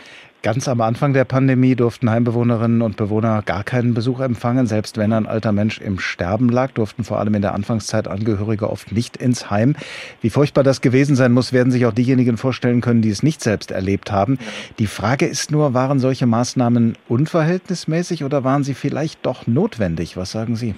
Ganz 0.44 0.68
am 0.68 0.82
Anfang 0.82 1.14
der 1.14 1.24
Pandemie 1.24 1.76
durften 1.76 2.10
Heimbewohnerinnen 2.10 2.82
und 2.82 2.98
Bewohner 2.98 3.44
gar 3.44 3.64
keinen 3.64 3.94
Besuch 3.94 4.20
empfangen. 4.22 4.66
Selbst 4.66 4.98
wenn 4.98 5.14
ein 5.14 5.28
alter 5.28 5.52
Mensch 5.52 5.80
im 5.80 6.00
Sterben 6.00 6.50
lag, 6.50 6.72
durften 6.72 7.04
vor 7.04 7.20
allem 7.20 7.36
in 7.36 7.44
der 7.44 7.54
Anfangszeit 7.54 8.08
Angehörige 8.08 8.68
oft 8.68 8.92
nicht 8.92 9.18
ins 9.18 9.52
Heim. 9.52 9.76
Wie 10.22 10.32
furchtbar 10.32 10.64
das 10.64 10.82
gewesen 10.82 11.16
sein 11.16 11.32
muss, 11.32 11.54
werden 11.54 11.72
sich 11.72 11.86
auch 11.86 11.94
diejenigen 11.94 12.38
vorstellen 12.38 12.82
können, 12.82 13.04
die 13.04 13.12
es 13.12 13.22
nicht 13.22 13.42
selbst 13.42 13.70
erlebt 13.70 14.12
haben. 14.12 14.40
Die 14.80 14.88
Frage 14.88 15.28
ist 15.28 15.52
nur, 15.52 15.76
waren 15.76 16.00
solche 16.00 16.26
Maßnahmen 16.26 16.98
unverhältnismäßig 17.08 18.24
oder 18.24 18.44
waren 18.44 18.64
sie 18.64 18.74
vielleicht 18.74 19.24
doch 19.28 19.46
notwendig? 19.46 20.18
Was 20.18 20.32
sagen 20.32 20.56
Sie? 20.56 20.74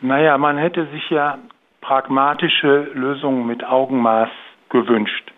Naja, 0.00 0.38
man 0.38 0.56
hätte 0.56 0.86
sich 0.90 1.10
ja 1.10 1.36
pragmatische 1.86 2.90
Lösungen 2.94 3.46
mit 3.46 3.64
Augenmaß 3.64 4.28
gewünscht. 4.70 5.32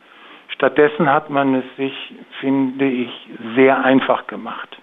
Stattdessen 0.48 1.12
hat 1.12 1.28
man 1.28 1.54
es 1.54 1.76
sich, 1.76 1.92
finde 2.40 2.86
ich, 2.86 3.10
sehr 3.54 3.84
einfach 3.84 4.26
gemacht. 4.26 4.78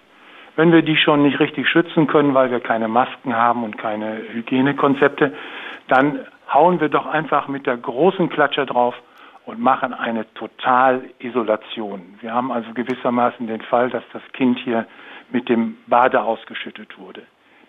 Wenn 0.54 0.70
wir 0.70 0.82
die 0.82 0.96
schon 0.96 1.22
nicht 1.22 1.40
richtig 1.40 1.68
schützen 1.68 2.06
können, 2.06 2.34
weil 2.34 2.52
wir 2.52 2.60
keine 2.60 2.86
Masken 2.86 3.34
haben 3.34 3.64
und 3.64 3.78
keine 3.78 4.22
Hygienekonzepte, 4.32 5.34
dann 5.88 6.20
hauen 6.54 6.80
wir 6.80 6.88
doch 6.88 7.06
einfach 7.06 7.48
mit 7.48 7.66
der 7.66 7.76
großen 7.76 8.28
Klatsche 8.28 8.64
drauf 8.64 8.94
und 9.44 9.58
machen 9.58 9.92
eine 9.92 10.24
Totalisolation. 10.34 12.16
Wir 12.20 12.32
haben 12.32 12.52
also 12.52 12.72
gewissermaßen 12.74 13.48
den 13.48 13.62
Fall, 13.62 13.90
dass 13.90 14.04
das 14.12 14.22
Kind 14.34 14.60
hier 14.60 14.86
mit 15.32 15.48
dem 15.48 15.78
Bade 15.88 16.22
ausgeschüttet 16.22 16.96
wurde. 16.96 17.22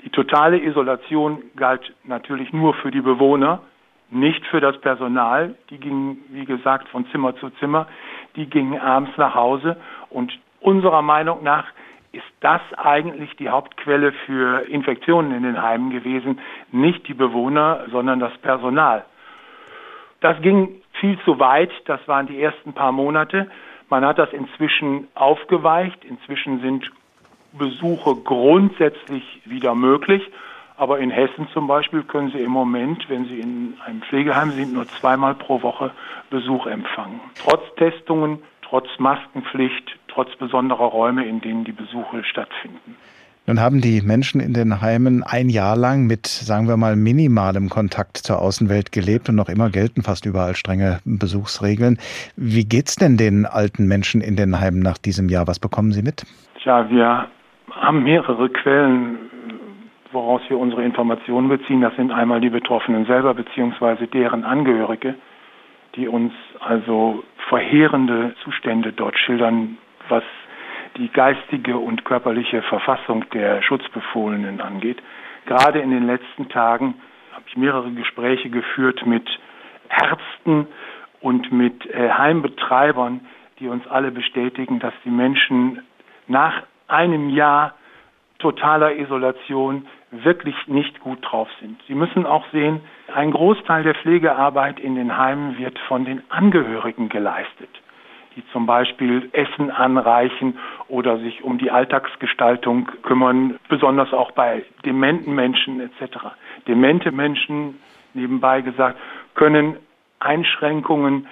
Die 0.04 0.12
totale 0.12 0.62
Isolation 0.62 1.42
galt 1.56 1.94
natürlich 2.04 2.54
nur 2.54 2.76
für 2.76 2.92
die 2.92 3.02
Bewohner, 3.02 3.62
nicht 4.10 4.46
für 4.48 4.62
das 4.62 4.80
Personal. 4.80 5.56
Die 5.70 5.78
gingen, 5.78 6.24
wie 6.30 6.46
gesagt, 6.46 6.88
von 6.90 7.06
Zimmer 7.12 7.36
zu 7.38 7.50
Zimmer. 7.60 7.88
Die 8.36 8.50
gingen 8.50 8.80
abends 8.80 9.12
nach 9.18 9.36
Hause. 9.36 9.78
Und 10.10 10.38
unserer 10.60 11.02
Meinung 11.02 11.44
nach 11.44 11.66
ist 12.12 12.26
das 12.40 12.62
eigentlich 12.78 13.36
die 13.36 13.50
Hauptquelle 13.50 14.12
für 14.26 14.62
Infektionen 14.68 15.34
in 15.34 15.44
den 15.44 15.62
Heimen 15.62 15.90
gewesen. 15.90 16.40
Nicht 16.72 17.08
die 17.08 17.14
Bewohner, 17.14 17.86
sondern 17.92 18.20
das 18.20 18.36
Personal. 18.40 19.06
Das 20.22 20.42
ging 20.42 20.82
viel 20.94 21.20
zu 21.26 21.40
weit. 21.40 21.72
Das 21.86 22.06
waren 22.08 22.28
die 22.28 22.42
ersten 22.42 22.74
paar 22.74 22.92
Monate. 22.92 23.50
Man 23.90 24.06
hat 24.06 24.18
das 24.18 24.34
inzwischen 24.34 25.08
aufgeweicht. 25.16 26.04
Inzwischen 26.06 26.62
sind 26.62 26.92
Besuche 27.54 28.16
grundsätzlich 28.24 29.42
wieder 29.46 29.76
möglich. 29.76 30.24
Aber 30.78 31.00
in 31.00 31.10
Hessen 31.10 31.48
zum 31.54 31.68
Beispiel 31.68 32.04
können 32.04 32.32
Sie 32.32 32.40
im 32.40 32.52
Moment, 32.52 33.10
wenn 33.10 33.26
Sie 33.26 33.40
in 33.40 33.74
einem 33.84 34.02
Pflegeheim 34.04 34.52
sind, 34.52 34.74
nur 34.74 34.88
zweimal 34.88 35.34
pro 35.34 35.64
Woche 35.64 35.92
Besuch 36.30 36.68
empfangen. 36.68 37.20
Trotz 37.44 37.64
Testungen, 37.78 38.40
trotz 38.62 38.88
Maskenpflicht, 39.00 39.98
trotz 40.08 40.36
besonderer 40.36 40.86
Räume, 40.86 41.26
in 41.26 41.42
denen 41.42 41.64
die 41.64 41.72
Besuche 41.72 42.24
stattfinden. 42.24 42.96
Nun 43.48 43.62
haben 43.62 43.82
die 43.82 44.02
Menschen 44.02 44.42
in 44.42 44.54
den 44.54 44.82
Heimen 44.82 45.24
ein 45.24 45.50
Jahr 45.50 45.78
lang 45.78 46.06
mit, 46.06 46.28
sagen 46.28 46.68
wir 46.68 46.76
mal, 46.76 46.96
minimalem 46.98 47.70
Kontakt 47.70 48.18
zur 48.18 48.42
Außenwelt 48.42 48.92
gelebt 48.92 49.30
und 49.30 49.36
noch 49.36 49.48
immer 49.48 49.70
gelten 49.70 50.04
fast 50.04 50.26
überall 50.26 50.54
strenge 50.54 51.00
Besuchsregeln. 51.06 51.98
Wie 52.36 52.66
geht's 52.66 52.98
denn 52.98 53.16
den 53.16 53.46
alten 53.46 53.88
Menschen 53.88 54.20
in 54.20 54.36
den 54.36 54.60
Heimen 54.60 54.82
nach 54.82 54.98
diesem 54.98 55.30
Jahr? 55.30 55.48
Was 55.48 55.60
bekommen 55.60 55.94
Sie 55.94 56.04
mit? 56.04 56.26
Tja, 56.62 56.90
wir 56.90 57.30
haben 57.72 58.04
mehrere 58.04 58.50
Quellen 58.50 59.18
woraus 60.18 60.42
wir 60.50 60.58
unsere 60.58 60.84
Informationen 60.84 61.48
beziehen. 61.48 61.82
Das 61.82 61.96
sind 61.96 62.12
einmal 62.12 62.42
die 62.42 62.50
Betroffenen 62.50 63.06
selber 63.06 63.36
beziehungsweise 63.36 64.08
deren 64.08 64.44
Angehörige, 64.44 65.14
die 65.96 66.08
uns 66.08 66.34
also 66.60 67.24
verheerende 67.50 68.34
Zustände 68.44 68.94
dort 68.94 69.16
schildern, 69.20 69.78
was 70.10 70.24
die 70.98 71.10
geistige 71.10 71.78
und 71.78 72.04
körperliche 72.04 72.64
Verfassung 72.64 73.30
der 73.32 73.62
Schutzbefohlenen 73.62 74.60
angeht. 74.60 74.98
Gerade 75.46 75.80
in 75.80 75.92
den 75.92 76.08
letzten 76.08 76.50
Tagen 76.50 76.96
habe 77.34 77.44
ich 77.48 77.56
mehrere 77.56 77.92
Gespräche 77.92 78.50
geführt 78.50 79.06
mit 79.06 79.28
Ärzten 79.90 80.68
und 81.22 81.52
mit 81.52 81.86
äh, 81.86 82.10
Heimbetreibern, 82.10 83.22
die 83.60 83.68
uns 83.68 83.86
alle 83.86 84.10
bestätigen, 84.10 84.80
dass 84.80 84.94
die 85.06 85.12
Menschen 85.12 85.84
nach 86.28 86.64
einem 86.88 87.30
Jahr 87.30 87.76
totaler 88.40 88.96
Isolation 88.96 89.88
wirklich 90.12 90.56
nicht 90.68 91.00
gut 91.02 91.20
drauf 91.22 91.50
sind. 91.60 91.82
Sie 91.88 91.96
müssen 91.96 92.26
auch 92.26 92.46
sehen, 92.52 92.82
ein 93.14 93.32
Großteil 93.32 93.84
der 93.84 93.96
Pflegearbeit 93.96 94.80
in 94.80 94.96
den 94.96 95.18
Heimen 95.18 95.58
wird 95.58 95.78
von 95.80 96.06
den 96.06 96.22
Angehörigen 96.30 97.10
geleistet, 97.10 97.70
die 98.36 98.44
zum 98.54 98.66
Beispiel 98.66 99.30
Essen 99.34 99.70
anreichen 99.70 100.58
oder 100.88 101.18
sich 101.18 101.44
um 101.44 101.58
die 101.58 101.72
Alltagsgestaltung 101.72 102.90
kümmern, 103.04 103.60
besonders 103.68 104.14
auch 104.14 104.32
bei 104.32 104.64
dementen 104.86 105.36
Menschen 105.36 105.82
etc. 105.82 106.18
Demente 106.68 107.12
Menschen, 107.12 107.80
nebenbei 108.14 108.62
gesagt, 108.62 108.98
können 109.36 109.78
Einschränkungen 110.20 111.28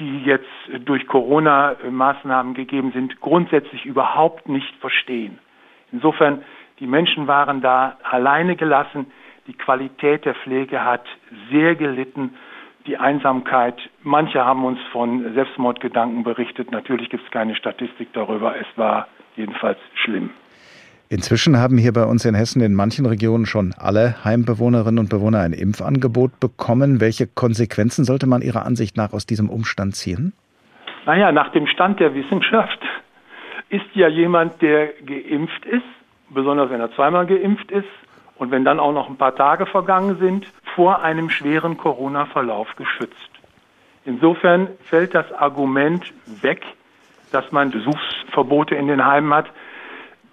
die 0.00 0.22
jetzt 0.24 0.48
durch 0.86 1.06
Corona-Maßnahmen 1.06 2.54
gegeben 2.54 2.90
sind, 2.92 3.20
grundsätzlich 3.20 3.84
überhaupt 3.84 4.48
nicht 4.48 4.74
verstehen. 4.76 5.38
Insofern 5.92 6.42
die 6.80 6.86
Menschen 6.86 7.26
waren 7.26 7.60
da 7.60 7.96
alleine 8.02 8.56
gelassen. 8.56 9.06
Die 9.46 9.52
Qualität 9.52 10.24
der 10.24 10.34
Pflege 10.34 10.84
hat 10.84 11.04
sehr 11.50 11.76
gelitten. 11.76 12.34
Die 12.86 12.96
Einsamkeit, 12.96 13.76
manche 14.02 14.44
haben 14.44 14.64
uns 14.64 14.78
von 14.90 15.34
Selbstmordgedanken 15.34 16.24
berichtet. 16.24 16.72
Natürlich 16.72 17.10
gibt 17.10 17.24
es 17.24 17.30
keine 17.30 17.54
Statistik 17.54 18.12
darüber. 18.14 18.54
Es 18.58 18.66
war 18.76 19.08
jedenfalls 19.36 19.78
schlimm. 19.94 20.30
Inzwischen 21.10 21.58
haben 21.58 21.76
hier 21.76 21.92
bei 21.92 22.04
uns 22.04 22.24
in 22.24 22.34
Hessen 22.34 22.62
in 22.62 22.72
manchen 22.72 23.04
Regionen 23.04 23.44
schon 23.44 23.74
alle 23.76 24.24
Heimbewohnerinnen 24.24 25.00
und 25.00 25.10
Bewohner 25.10 25.40
ein 25.40 25.52
Impfangebot 25.52 26.40
bekommen. 26.40 27.00
Welche 27.00 27.26
Konsequenzen 27.26 28.04
sollte 28.04 28.26
man 28.26 28.42
Ihrer 28.42 28.64
Ansicht 28.64 28.96
nach 28.96 29.12
aus 29.12 29.26
diesem 29.26 29.50
Umstand 29.50 29.96
ziehen? 29.96 30.32
Naja, 31.04 31.32
nach 31.32 31.50
dem 31.52 31.66
Stand 31.66 32.00
der 32.00 32.14
Wissenschaft 32.14 32.78
ist 33.68 33.90
ja 33.94 34.08
jemand, 34.08 34.62
der 34.62 34.92
geimpft 35.04 35.66
ist, 35.66 35.82
besonders 36.30 36.70
wenn 36.70 36.80
er 36.80 36.92
zweimal 36.92 37.26
geimpft 37.26 37.70
ist 37.70 37.88
und 38.36 38.50
wenn 38.50 38.64
dann 38.64 38.80
auch 38.80 38.92
noch 38.92 39.08
ein 39.08 39.16
paar 39.16 39.34
Tage 39.34 39.66
vergangen 39.66 40.16
sind, 40.18 40.46
vor 40.74 41.02
einem 41.02 41.28
schweren 41.30 41.76
Corona-Verlauf 41.76 42.74
geschützt. 42.76 43.30
Insofern 44.04 44.68
fällt 44.84 45.14
das 45.14 45.30
Argument 45.32 46.12
weg, 46.40 46.62
dass 47.32 47.52
man 47.52 47.70
Besuchsverbote 47.70 48.74
in 48.74 48.88
den 48.88 49.04
Heimen 49.04 49.32
hat, 49.34 49.46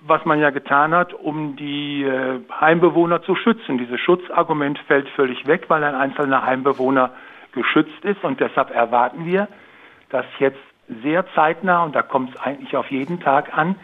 was 0.02 0.24
man 0.26 0.40
ja 0.40 0.52
getan 0.52 0.94
hat, 0.94 1.14
um 1.14 1.56
die 1.58 2.04
äh, 2.04 2.40
Heimbewohner 2.62 3.24
zu 3.24 3.36
schützen. 3.36 3.78
Dieses 3.78 4.00
Schutzargument 4.00 4.80
fällt 4.88 5.10
völlig 5.10 5.46
weg, 5.48 5.66
weil 5.68 5.84
ein 5.84 5.96
einzelner 5.96 6.46
Heimbewohner 6.46 7.12
geschützt 7.52 8.04
ist 8.04 8.24
und 8.24 8.40
deshalb 8.40 8.74
erwarten 8.74 9.26
wir, 9.26 9.48
dass 10.10 10.26
jetzt 10.40 10.60
sehr 11.04 11.26
zeitnah, 11.34 11.84
und 11.84 11.96
da 11.96 12.02
kommt 12.02 12.36
es 12.36 12.42
eigentlich 12.42 12.78
auf 12.78 12.90
jeden 12.90 13.20
Tag 13.20 13.58
an, 13.58 13.76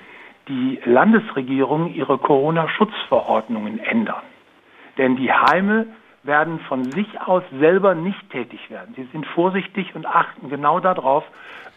die 0.47 0.79
Landesregierung 0.85 1.93
ihre 1.93 2.17
Corona-Schutzverordnungen 2.17 3.79
ändern. 3.79 4.23
Denn 4.97 5.15
die 5.15 5.31
Heime 5.31 5.87
werden 6.23 6.59
von 6.61 6.83
sich 6.91 7.19
aus 7.21 7.43
selber 7.59 7.95
nicht 7.95 8.29
tätig 8.29 8.69
werden. 8.69 8.93
Sie 8.95 9.07
sind 9.11 9.25
vorsichtig 9.25 9.93
und 9.95 10.05
achten 10.05 10.49
genau 10.49 10.79
darauf, 10.79 11.23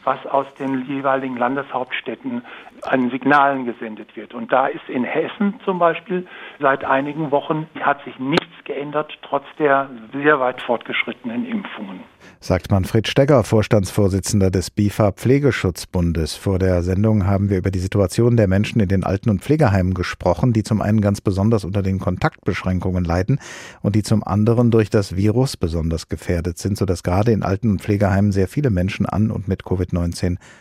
was 0.07 0.25
aus 0.27 0.47
den 0.55 0.87
jeweiligen 0.87 1.37
Landeshauptstädten 1.37 2.43
an 2.83 3.11
Signalen 3.11 3.67
gesendet 3.67 4.17
wird. 4.17 4.35
Und 4.35 4.53
da 4.53 4.69
ist 4.69 4.89
in 4.89 5.05
Hessen 5.05 5.61
zum 5.65 5.79
Beispiel 5.79 6.27
seit 6.61 6.85
einigen 6.85 7.31
Wochen 7.33 7.69
hat 7.81 8.03
sich 8.05 8.19
nichts 8.19 8.47
geändert, 8.65 9.13
trotz 9.23 9.45
der 9.59 9.91
sehr 10.13 10.39
weit 10.39 10.63
fortgeschrittenen 10.63 11.45
Impfungen 11.45 12.01
sagt 12.41 12.71
Manfred 12.71 13.09
Stegger, 13.09 13.43
Vorstandsvorsitzender 13.45 14.51
des 14.51 14.71
BIFA 14.71 15.13
Pflegeschutzbundes. 15.13 16.35
Vor 16.35 16.59
der 16.59 16.83
Sendung 16.83 17.27
haben 17.27 17.51
wir 17.51 17.59
über 17.59 17.71
die 17.71 17.79
Situation 17.79 18.37
der 18.37 18.47
Menschen 18.47 18.81
in 18.81 18.89
den 18.89 19.05
Alten- 19.05 19.31
und 19.31 19.43
Pflegeheimen 19.43 19.95
gesprochen, 19.95 20.53
die 20.53 20.63
zum 20.63 20.81
einen 20.81 21.01
ganz 21.01 21.21
besonders 21.21 21.65
unter 21.65 21.83
den 21.83 21.99
Kontaktbeschränkungen 21.99 23.05
leiden 23.05 23.41
und 23.83 23.97
die 23.97 24.03
zum 24.03 24.23
anderen 24.23 24.71
durch 24.71 24.91
das 24.91 25.17
Virus 25.17 25.57
besonders 25.57 26.09
gefährdet 26.09 26.59
sind, 26.59 26.77
sodass 26.77 27.03
gerade 27.03 27.33
in 27.33 27.43
Alten- 27.43 27.71
und 27.71 27.83
Pflegeheimen 27.83 28.33
sehr 28.33 28.49
viele 28.49 28.71
Menschen 28.71 29.07
an 29.07 29.31
und 29.31 29.49
mit 29.49 29.63
Covid-19 29.63 29.96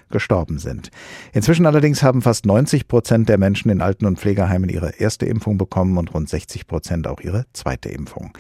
gestorben 0.10 0.60
sind. 0.60 0.90
Inzwischen 1.34 1.66
allerdings 1.66 2.04
haben 2.04 2.22
fast 2.22 2.46
90 2.46 2.88
Prozent 2.88 3.30
der 3.30 3.38
Menschen 3.38 3.70
in 3.70 3.82
Alten- 3.82 4.06
und 4.06 4.20
Pflegeheimen 4.20 4.70
ihre 4.70 4.96
erste 4.98 5.26
Impfung 5.26 5.58
bekommen 5.58 5.98
und 5.98 6.14
rund 6.14 6.30
60 6.30 6.68
Prozent 6.68 7.08
auch 7.08 7.20
ihre 7.22 7.46
zweite 7.54 7.90
Impfung. 7.90 8.32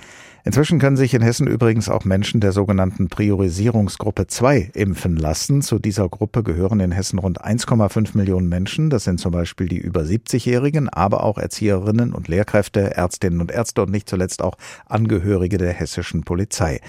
Inzwischen 0.48 0.78
können 0.78 0.96
sich 0.96 1.16
in 1.16 1.24
Hessen 1.24 1.48
übrigens 1.48 1.90
auch 1.90 2.06
Menschen 2.06 2.40
der 2.40 2.52
sogenannten 2.52 3.10
Priorisierungsgruppe 3.10 4.28
2 4.28 4.70
impfen 4.76 5.18
lassen. 5.18 5.64
Zu 5.64 5.80
dieser 5.80 6.08
Gruppe 6.08 6.44
gehören 6.44 6.80
in 6.80 6.92
Hessen 6.92 7.18
rund 7.18 7.44
1,5 7.44 8.16
Millionen 8.16 8.48
Menschen. 8.48 8.92
Das 8.92 9.06
sind 9.06 9.20
zum 9.20 9.32
Beispiel 9.32 9.68
die 9.68 9.80
über 9.80 10.02
70-Jährigen, 10.02 10.88
aber 10.88 11.24
auch 11.24 11.40
Erzieherinnen 11.40 12.14
und 12.14 12.28
Lehrkräfte, 12.28 12.96
Ärztinnen 12.96 13.42
und 13.42 13.52
Ärzte 13.52 13.82
und 13.82 13.90
nicht 13.90 14.08
zuletzt 14.08 14.44
auch 14.44 14.56
Angehörige 14.86 15.58
der 15.58 15.74
hessischen 15.74 16.24
Polizei. 16.24 16.80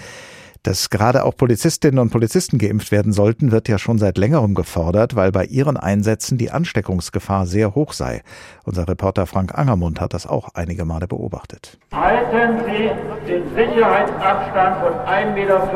Dass 0.67 0.89
gerade 0.89 1.23
auch 1.23 1.33
Polizistinnen 1.37 1.97
und 1.97 2.09
Polizisten 2.09 2.57
geimpft 2.57 2.91
werden 2.91 3.13
sollten, 3.13 3.53
wird 3.53 3.69
ja 3.69 3.77
schon 3.77 3.99
seit 3.99 4.17
längerem 4.17 4.53
gefordert, 4.53 5.15
weil 5.15 5.31
bei 5.31 5.45
ihren 5.45 5.77
Einsätzen 5.77 6.37
die 6.37 6.51
Ansteckungsgefahr 6.51 7.45
sehr 7.45 7.73
hoch 7.73 7.93
sei. 7.93 8.21
Unser 8.65 8.85
Reporter 8.85 9.27
Frank 9.27 9.57
Angermund 9.57 10.01
hat 10.01 10.13
das 10.13 10.27
auch 10.27 10.49
einige 10.55 10.83
Male 10.83 11.07
beobachtet. 11.07 11.77
Halten 11.93 12.59
Sie 12.65 12.91
den 13.31 13.43
Sicherheitsabstand 13.55 14.83
von 14.83 14.93
1,50 15.07 15.33
Meter 15.35 15.71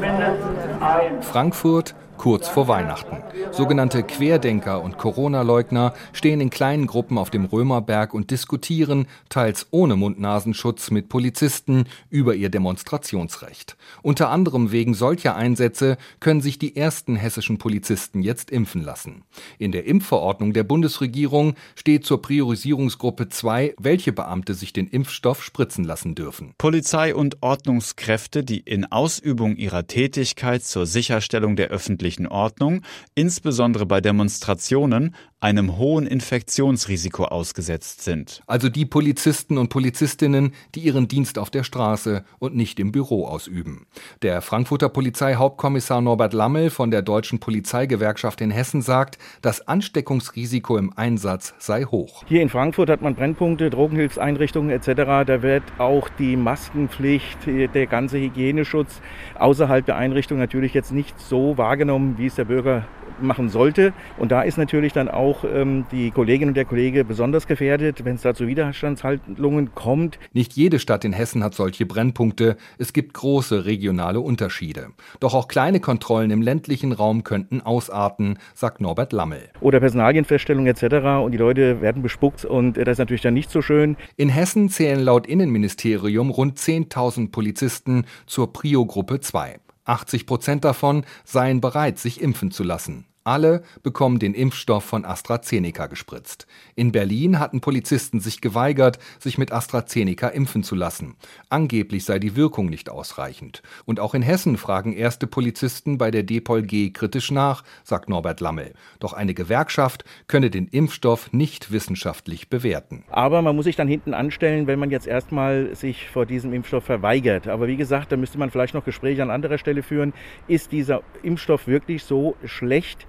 mindestens 0.00 0.82
ein. 0.82 1.22
Frankfurt, 1.22 1.94
kurz 2.16 2.48
vor 2.48 2.68
Weihnachten. 2.68 3.22
Sogenannte 3.52 4.02
Querdenker 4.02 4.82
und 4.82 4.98
Corona-Leugner 4.98 5.94
stehen 6.12 6.40
in 6.40 6.50
kleinen 6.50 6.86
Gruppen 6.86 7.18
auf 7.18 7.30
dem 7.30 7.44
Römerberg 7.44 8.14
und 8.14 8.30
diskutieren, 8.30 9.06
teils 9.28 9.66
ohne 9.70 9.96
Mund-Nasenschutz, 9.96 10.90
mit 10.90 11.08
Polizisten 11.08 11.84
über 12.10 12.34
ihr 12.34 12.48
Demonstrationsrecht. 12.48 13.76
Unter 14.02 14.30
anderem 14.30 14.72
wegen 14.72 14.94
solcher 14.94 15.36
Einsätze 15.36 15.96
können 16.20 16.40
sich 16.40 16.58
die 16.58 16.76
ersten 16.76 17.16
hessischen 17.16 17.58
Polizisten 17.58 18.22
jetzt 18.22 18.50
impfen 18.50 18.82
lassen. 18.82 19.24
In 19.58 19.72
der 19.72 19.86
Impfverordnung 19.86 20.52
der 20.52 20.64
Bundesregierung 20.64 21.54
steht 21.74 22.06
zur 22.06 22.22
Priorisierungsgruppe 22.22 23.28
2, 23.28 23.74
welche 23.78 24.12
Beamte 24.12 24.54
sich 24.54 24.72
den 24.72 24.86
Impfstoff 24.86 25.42
spritzen 25.42 25.84
lassen 25.84 26.14
dürfen. 26.14 26.54
Polizei 26.58 27.14
und 27.14 27.42
Ordnungskräfte, 27.42 28.44
die 28.44 28.60
in 28.60 28.90
Ausübung 28.90 29.56
ihrer 29.56 29.86
Tätigkeit 29.86 30.64
zur 30.64 30.86
Sicherstellung 30.86 31.56
der 31.56 31.68
öffentlichen 31.68 32.03
öffentlichen 32.04 32.26
Ordnung, 32.26 32.82
insbesondere 33.14 33.86
bei 33.86 34.02
Demonstrationen, 34.02 35.14
einem 35.40 35.76
hohen 35.76 36.06
Infektionsrisiko 36.06 37.24
ausgesetzt 37.24 38.02
sind. 38.02 38.40
Also 38.46 38.70
die 38.70 38.86
Polizisten 38.86 39.58
und 39.58 39.68
Polizistinnen, 39.68 40.52
die 40.74 40.80
ihren 40.80 41.06
Dienst 41.06 41.38
auf 41.38 41.50
der 41.50 41.64
Straße 41.64 42.24
und 42.38 42.56
nicht 42.56 42.80
im 42.80 42.92
Büro 42.92 43.26
ausüben. 43.26 43.86
Der 44.22 44.40
Frankfurter 44.40 44.88
Polizeihauptkommissar 44.88 46.00
Norbert 46.00 46.32
Lammel 46.32 46.70
von 46.70 46.90
der 46.90 47.02
Deutschen 47.02 47.40
Polizeigewerkschaft 47.40 48.40
in 48.40 48.50
Hessen 48.50 48.80
sagt, 48.80 49.18
das 49.42 49.68
Ansteckungsrisiko 49.68 50.78
im 50.78 50.94
Einsatz 50.96 51.54
sei 51.58 51.84
hoch. 51.84 52.24
Hier 52.26 52.40
in 52.40 52.48
Frankfurt 52.48 52.88
hat 52.88 53.02
man 53.02 53.14
Brennpunkte, 53.14 53.68
Drogenhilfseinrichtungen 53.68 54.70
etc. 54.70 55.26
Da 55.26 55.42
wird 55.42 55.62
auch 55.76 56.08
die 56.18 56.36
Maskenpflicht, 56.36 57.38
der 57.46 57.86
ganze 57.86 58.18
Hygieneschutz 58.18 59.02
außerhalb 59.38 59.84
der 59.84 59.96
Einrichtung 59.96 60.38
natürlich 60.38 60.72
jetzt 60.72 60.92
nicht 60.92 61.20
so 61.20 61.58
wahrgenommen, 61.58 61.93
wie 62.16 62.26
es 62.26 62.34
der 62.34 62.44
Bürger 62.44 62.84
machen 63.20 63.48
sollte. 63.48 63.92
Und 64.18 64.32
da 64.32 64.42
ist 64.42 64.58
natürlich 64.58 64.92
dann 64.92 65.08
auch 65.08 65.44
ähm, 65.44 65.84
die 65.92 66.10
Kollegin 66.10 66.48
und 66.48 66.56
der 66.56 66.64
Kollege 66.64 67.04
besonders 67.04 67.46
gefährdet, 67.46 68.04
wenn 68.04 68.16
es 68.16 68.22
da 68.22 68.34
zu 68.34 68.46
Widerstandshandlungen 68.46 69.74
kommt. 69.74 70.18
Nicht 70.32 70.54
jede 70.54 70.78
Stadt 70.78 71.04
in 71.04 71.12
Hessen 71.12 71.42
hat 71.44 71.54
solche 71.54 71.86
Brennpunkte. 71.86 72.56
Es 72.78 72.92
gibt 72.92 73.14
große 73.14 73.64
regionale 73.64 74.20
Unterschiede. 74.20 74.88
Doch 75.20 75.34
auch 75.34 75.48
kleine 75.48 75.80
Kontrollen 75.80 76.30
im 76.30 76.42
ländlichen 76.42 76.92
Raum 76.92 77.24
könnten 77.24 77.60
ausarten, 77.60 78.38
sagt 78.54 78.80
Norbert 78.80 79.12
Lammel. 79.12 79.50
Oder 79.60 79.80
Personalienfeststellung 79.80 80.66
etc. 80.66 81.22
Und 81.22 81.32
die 81.32 81.38
Leute 81.38 81.80
werden 81.80 82.02
bespuckt 82.02 82.44
und 82.44 82.76
das 82.76 82.88
ist 82.88 82.98
natürlich 82.98 83.22
dann 83.22 83.34
nicht 83.34 83.50
so 83.50 83.62
schön. 83.62 83.96
In 84.16 84.28
Hessen 84.28 84.68
zählen 84.68 85.00
laut 85.00 85.26
Innenministerium 85.26 86.30
rund 86.30 86.58
10.000 86.58 87.30
Polizisten 87.30 88.04
zur 88.26 88.52
Prio-Gruppe 88.52 89.20
2. 89.20 89.58
80 89.84 90.26
Prozent 90.26 90.64
davon 90.64 91.04
seien 91.24 91.60
bereit, 91.60 91.98
sich 91.98 92.20
impfen 92.20 92.50
zu 92.50 92.62
lassen. 92.62 93.06
Alle 93.26 93.62
bekommen 93.82 94.18
den 94.18 94.34
Impfstoff 94.34 94.84
von 94.84 95.06
AstraZeneca 95.06 95.86
gespritzt. 95.86 96.46
In 96.74 96.92
Berlin 96.92 97.38
hatten 97.38 97.62
Polizisten 97.62 98.20
sich 98.20 98.42
geweigert, 98.42 98.98
sich 99.18 99.38
mit 99.38 99.50
AstraZeneca 99.50 100.28
impfen 100.28 100.62
zu 100.62 100.74
lassen. 100.74 101.16
Angeblich 101.48 102.04
sei 102.04 102.18
die 102.18 102.36
Wirkung 102.36 102.66
nicht 102.66 102.90
ausreichend. 102.90 103.62
Und 103.86 103.98
auch 103.98 104.12
in 104.12 104.20
Hessen 104.20 104.58
fragen 104.58 104.92
erste 104.92 105.26
Polizisten 105.26 105.96
bei 105.96 106.10
der 106.10 106.22
Depol 106.22 106.64
G 106.64 106.90
kritisch 106.90 107.30
nach, 107.30 107.64
sagt 107.82 108.10
Norbert 108.10 108.40
Lammel. 108.40 108.74
Doch 109.00 109.14
eine 109.14 109.32
Gewerkschaft 109.32 110.04
könne 110.26 110.50
den 110.50 110.68
Impfstoff 110.68 111.32
nicht 111.32 111.72
wissenschaftlich 111.72 112.50
bewerten. 112.50 113.04
Aber 113.08 113.40
man 113.40 113.56
muss 113.56 113.64
sich 113.64 113.76
dann 113.76 113.88
hinten 113.88 114.12
anstellen, 114.12 114.66
wenn 114.66 114.78
man 114.78 114.90
jetzt 114.90 115.06
erstmal 115.06 115.74
sich 115.74 116.10
vor 116.10 116.26
diesem 116.26 116.52
Impfstoff 116.52 116.84
verweigert. 116.84 117.48
Aber 117.48 117.68
wie 117.68 117.76
gesagt, 117.76 118.12
da 118.12 118.18
müsste 118.18 118.36
man 118.36 118.50
vielleicht 118.50 118.74
noch 118.74 118.84
Gespräche 118.84 119.22
an 119.22 119.30
anderer 119.30 119.56
Stelle 119.56 119.82
führen. 119.82 120.12
Ist 120.46 120.72
dieser 120.72 121.00
Impfstoff 121.22 121.66
wirklich 121.66 122.04
so 122.04 122.36
schlecht? 122.44 123.06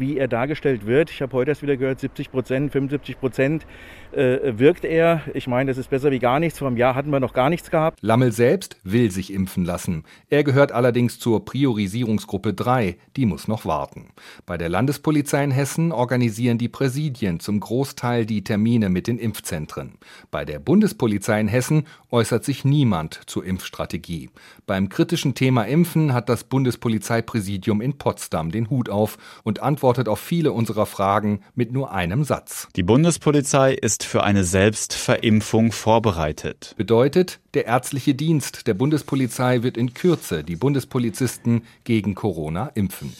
wie 0.00 0.18
er 0.18 0.26
dargestellt 0.26 0.86
wird. 0.86 1.10
Ich 1.10 1.22
habe 1.22 1.32
heute 1.34 1.50
erst 1.50 1.62
wieder 1.62 1.76
gehört, 1.76 2.00
70 2.00 2.32
Prozent, 2.32 2.72
75 2.72 3.20
Prozent 3.20 3.66
äh, 4.12 4.58
wirkt 4.58 4.84
er. 4.84 5.22
Ich 5.34 5.46
meine, 5.46 5.70
das 5.70 5.78
ist 5.78 5.90
besser 5.90 6.10
wie 6.10 6.18
gar 6.18 6.40
nichts. 6.40 6.58
Vor 6.58 6.66
einem 6.66 6.76
Jahr 6.76 6.94
hatten 6.94 7.10
wir 7.10 7.20
noch 7.20 7.34
gar 7.34 7.50
nichts 7.50 7.70
gehabt. 7.70 7.98
Lammel 8.00 8.32
selbst 8.32 8.78
will 8.82 9.10
sich 9.10 9.32
impfen 9.32 9.64
lassen. 9.64 10.04
Er 10.28 10.42
gehört 10.42 10.72
allerdings 10.72 11.18
zur 11.18 11.44
Priorisierungsgruppe 11.44 12.54
3. 12.54 12.96
Die 13.16 13.26
muss 13.26 13.46
noch 13.46 13.64
warten. 13.66 14.08
Bei 14.46 14.56
der 14.58 14.68
Landespolizei 14.68 15.44
in 15.44 15.50
Hessen 15.50 15.92
organisieren 15.92 16.58
die 16.58 16.68
Präsidien 16.68 17.38
zum 17.38 17.60
Großteil 17.60 18.26
die 18.26 18.42
Termine 18.42 18.88
mit 18.88 19.06
den 19.06 19.18
Impfzentren. 19.18 19.98
Bei 20.30 20.44
der 20.44 20.58
Bundespolizei 20.58 21.38
in 21.40 21.48
Hessen 21.48 21.84
äußert 22.10 22.44
sich 22.44 22.64
niemand 22.64 23.20
zur 23.26 23.44
Impfstrategie. 23.44 24.30
Beim 24.66 24.88
kritischen 24.88 25.34
Thema 25.34 25.64
Impfen 25.64 26.14
hat 26.14 26.28
das 26.28 26.44
Bundespolizeipräsidium 26.44 27.80
in 27.80 27.98
Potsdam 27.98 28.50
den 28.50 28.70
Hut 28.70 28.88
auf 28.88 29.18
und 29.44 29.60
antwortet 29.60 29.89
auf 30.08 30.20
viele 30.20 30.52
unserer 30.52 30.86
Fragen 30.86 31.42
mit 31.54 31.72
nur 31.72 31.92
einem 31.92 32.24
Satz. 32.24 32.68
Die 32.76 32.82
Bundespolizei 32.82 33.74
ist 33.74 34.00
ist 34.00 34.04
für 34.04 34.22
eine 34.22 34.44
Selbstverimpfung 34.44 35.72
vorbereitet. 35.72 36.74
Bedeutet, 36.76 37.40
der 37.54 37.66
ärztliche 37.66 38.14
Dienst 38.14 38.68
der 38.68 38.74
Bundespolizei 38.74 39.62
wird 39.64 39.76
in 39.76 39.94
Kürze 39.94 40.44
die 40.44 40.56
Bundespolizisten 40.56 41.62
gegen 41.84 42.14
Corona 42.14 42.70
impfen. 42.74 43.12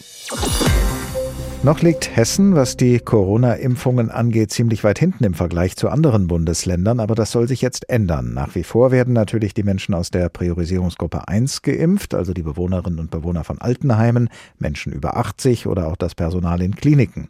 Noch 1.63 1.83
liegt 1.83 2.17
Hessen, 2.17 2.55
was 2.55 2.79
die 2.79 3.01
Corona-Impfungen 3.01 4.11
angeht, 4.11 4.51
ziemlich 4.51 4.83
weit 4.83 4.99
hinten 4.99 5.25
im 5.25 5.35
Vergleich 5.35 5.77
zu 5.77 5.91
anderen 5.91 6.27
Bundesländern, 6.27 7.01
aber 7.01 7.15
das 7.15 7.33
soll 7.33 7.49
sich 7.49 7.61
jetzt 7.61 7.91
ändern. 7.91 8.33
Nach 8.33 8.55
wie 8.55 8.63
vor 8.63 8.93
werden 8.93 9.13
natürlich 9.13 9.53
die 9.53 9.63
Menschen 9.63 9.95
aus 9.95 10.11
der 10.11 10.31
Priorisierungsgruppe 10.31 11.29
1 11.29 11.61
geimpft, 11.61 12.15
also 12.15 12.33
die 12.33 12.41
Bewohnerinnen 12.41 12.99
und 12.99 13.11
Bewohner 13.11 13.45
von 13.45 13.61
Altenheimen, 13.61 14.31
Menschen 14.59 14.91
über 14.95 15.19
80 15.19 15.67
oder 15.67 15.89
auch 15.89 15.97
das 15.97 16.15
Personal 16.15 16.63
in 16.63 16.75
Kliniken. 16.75 17.29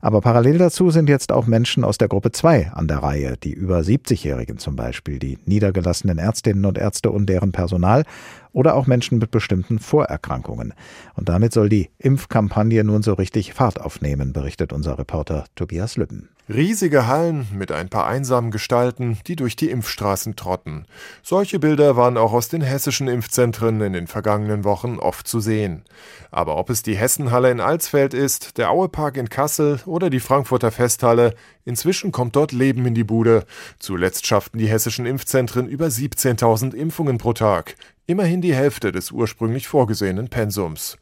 Aber 0.00 0.20
parallel 0.20 0.58
dazu 0.58 0.92
sind 0.92 1.08
jetzt 1.08 1.32
auch 1.32 1.48
Menschen 1.48 1.82
aus 1.82 1.98
der 1.98 2.06
Gruppe 2.06 2.30
2 2.30 2.70
an 2.74 2.86
der 2.86 2.98
Reihe, 2.98 3.34
die 3.36 3.52
über 3.52 3.80
70-Jährigen 3.80 4.58
zum 4.58 4.76
Beispiel, 4.76 5.18
die 5.18 5.38
niedergelassenen 5.44 6.18
Ärztinnen 6.18 6.66
und 6.66 6.78
Ärzte 6.78 7.10
und 7.10 7.26
deren 7.26 7.50
Personal 7.50 8.04
oder 8.52 8.74
auch 8.74 8.86
Menschen 8.86 9.18
mit 9.18 9.30
bestimmten 9.30 9.78
Vorerkrankungen. 9.78 10.74
Und 11.14 11.28
damit 11.28 11.52
soll 11.52 11.68
die 11.68 11.90
Impfkampagne 11.98 12.84
nun 12.84 13.02
so 13.02 13.14
richtig 13.14 13.54
Fahrt 13.54 13.80
aufnehmen, 13.80 14.32
berichtet 14.32 14.72
unser 14.72 14.98
Reporter 14.98 15.44
Tobias 15.54 15.96
Lübben. 15.96 16.28
Riesige 16.54 17.06
Hallen 17.06 17.46
mit 17.54 17.72
ein 17.72 17.88
paar 17.88 18.06
einsamen 18.06 18.50
Gestalten, 18.50 19.18
die 19.26 19.36
durch 19.36 19.56
die 19.56 19.70
Impfstraßen 19.70 20.36
trotten. 20.36 20.84
Solche 21.22 21.58
Bilder 21.58 21.96
waren 21.96 22.18
auch 22.18 22.34
aus 22.34 22.48
den 22.48 22.60
hessischen 22.60 23.08
Impfzentren 23.08 23.80
in 23.80 23.94
den 23.94 24.06
vergangenen 24.06 24.62
Wochen 24.62 24.98
oft 24.98 25.26
zu 25.26 25.40
sehen. 25.40 25.82
Aber 26.30 26.58
ob 26.58 26.68
es 26.68 26.82
die 26.82 26.94
Hessenhalle 26.94 27.50
in 27.50 27.60
Alsfeld 27.60 28.12
ist, 28.12 28.58
der 28.58 28.70
Auepark 28.70 29.16
in 29.16 29.30
Kassel 29.30 29.80
oder 29.86 30.10
die 30.10 30.20
Frankfurter 30.20 30.70
Festhalle, 30.70 31.34
inzwischen 31.64 32.12
kommt 32.12 32.36
dort 32.36 32.52
Leben 32.52 32.84
in 32.84 32.94
die 32.94 33.04
Bude. 33.04 33.46
Zuletzt 33.78 34.26
schafften 34.26 34.58
die 34.58 34.68
hessischen 34.68 35.06
Impfzentren 35.06 35.68
über 35.68 35.86
17.000 35.86 36.74
Impfungen 36.74 37.16
pro 37.16 37.32
Tag. 37.32 37.76
Immerhin 38.06 38.42
die 38.42 38.54
Hälfte 38.54 38.92
des 38.92 39.10
ursprünglich 39.10 39.68
vorgesehenen 39.68 40.28
Pensums. 40.28 40.98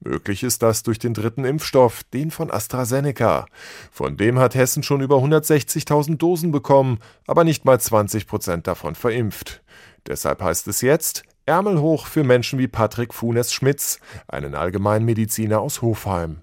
Möglich 0.00 0.42
ist 0.42 0.62
das 0.62 0.82
durch 0.82 0.98
den 0.98 1.14
dritten 1.14 1.44
Impfstoff, 1.44 2.02
den 2.04 2.30
von 2.30 2.50
AstraZeneca. 2.50 3.46
Von 3.90 4.16
dem 4.16 4.38
hat 4.38 4.54
Hessen 4.54 4.82
schon 4.82 5.00
über 5.00 5.16
160.000 5.16 6.16
Dosen 6.16 6.52
bekommen, 6.52 6.98
aber 7.26 7.44
nicht 7.44 7.64
mal 7.64 7.80
20 7.80 8.26
Prozent 8.26 8.66
davon 8.66 8.94
verimpft. 8.94 9.62
Deshalb 10.06 10.42
heißt 10.42 10.68
es 10.68 10.80
jetzt, 10.80 11.24
Ärmel 11.46 11.80
hoch 11.80 12.06
für 12.06 12.24
Menschen 12.24 12.58
wie 12.58 12.68
Patrick 12.68 13.12
Funes-Schmitz, 13.12 13.98
einen 14.28 14.54
Allgemeinmediziner 14.54 15.60
aus 15.60 15.82
Hofheim. 15.82 16.42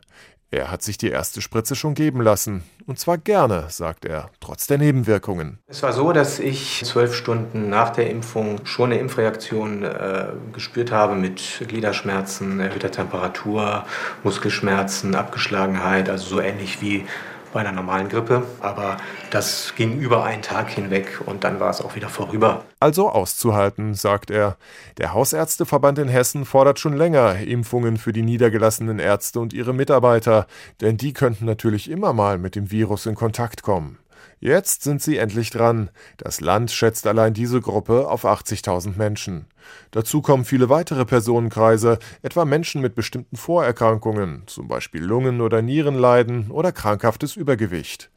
Er 0.53 0.69
hat 0.69 0.83
sich 0.83 0.97
die 0.97 1.09
erste 1.09 1.41
Spritze 1.41 1.75
schon 1.75 1.93
geben 1.93 2.19
lassen. 2.19 2.63
Und 2.85 2.99
zwar 2.99 3.17
gerne, 3.17 3.67
sagt 3.69 4.03
er, 4.03 4.29
trotz 4.41 4.67
der 4.67 4.77
Nebenwirkungen. 4.77 5.59
Es 5.67 5.81
war 5.81 5.93
so, 5.93 6.11
dass 6.11 6.39
ich 6.39 6.81
zwölf 6.83 7.15
Stunden 7.15 7.69
nach 7.69 7.91
der 7.91 8.09
Impfung 8.09 8.65
schon 8.65 8.91
eine 8.91 8.99
Impfreaktion 8.99 9.83
äh, 9.83 10.25
gespürt 10.51 10.91
habe 10.91 11.15
mit 11.15 11.63
Gliederschmerzen, 11.65 12.59
erhöhter 12.59 12.91
Temperatur, 12.91 13.85
Muskelschmerzen, 14.23 15.15
Abgeschlagenheit, 15.15 16.09
also 16.09 16.27
so 16.27 16.41
ähnlich 16.41 16.81
wie 16.81 17.05
bei 17.53 17.61
einer 17.61 17.71
normalen 17.71 18.09
Grippe. 18.09 18.43
Aber 18.59 18.97
das 19.29 19.73
ging 19.75 19.99
über 19.99 20.23
einen 20.23 20.41
Tag 20.41 20.69
hinweg 20.69 21.21
und 21.25 21.43
dann 21.43 21.59
war 21.59 21.69
es 21.69 21.81
auch 21.81 21.95
wieder 21.95 22.09
vorüber. 22.09 22.63
Also 22.79 23.09
auszuhalten, 23.09 23.93
sagt 23.93 24.31
er. 24.31 24.57
Der 24.97 25.13
Hausärzteverband 25.13 25.99
in 25.99 26.09
Hessen 26.09 26.45
fordert 26.45 26.79
schon 26.79 26.97
länger 26.97 27.37
Impfungen 27.37 27.97
für 27.97 28.13
die 28.13 28.23
niedergelassenen 28.23 28.99
Ärzte 28.99 29.39
und 29.39 29.53
ihre 29.53 29.73
Mitarbeiter, 29.73 30.47
denn 30.81 30.97
die 30.97 31.13
könnten 31.13 31.45
natürlich 31.45 31.89
immer 31.89 32.13
mal 32.13 32.37
mit 32.37 32.55
dem 32.55 32.71
Virus 32.71 33.05
in 33.05 33.15
Kontakt 33.15 33.61
kommen. 33.61 34.00
Jetzt 34.43 34.81
sind 34.81 35.03
sie 35.03 35.17
endlich 35.17 35.51
dran. 35.51 35.91
Das 36.17 36.41
Land 36.41 36.71
schätzt 36.71 37.05
allein 37.05 37.35
diese 37.35 37.61
Gruppe 37.61 38.09
auf 38.09 38.25
80.000 38.25 38.97
Menschen. 38.97 39.45
Dazu 39.91 40.23
kommen 40.23 40.45
viele 40.45 40.67
weitere 40.67 41.05
Personenkreise, 41.05 41.99
etwa 42.23 42.43
Menschen 42.43 42.81
mit 42.81 42.95
bestimmten 42.95 43.37
Vorerkrankungen, 43.37 44.41
zum 44.47 44.67
Beispiel 44.67 45.03
Lungen- 45.03 45.41
oder 45.41 45.61
Nierenleiden 45.61 46.49
oder 46.49 46.71
krankhaftes 46.71 47.35
Übergewicht. 47.35 48.09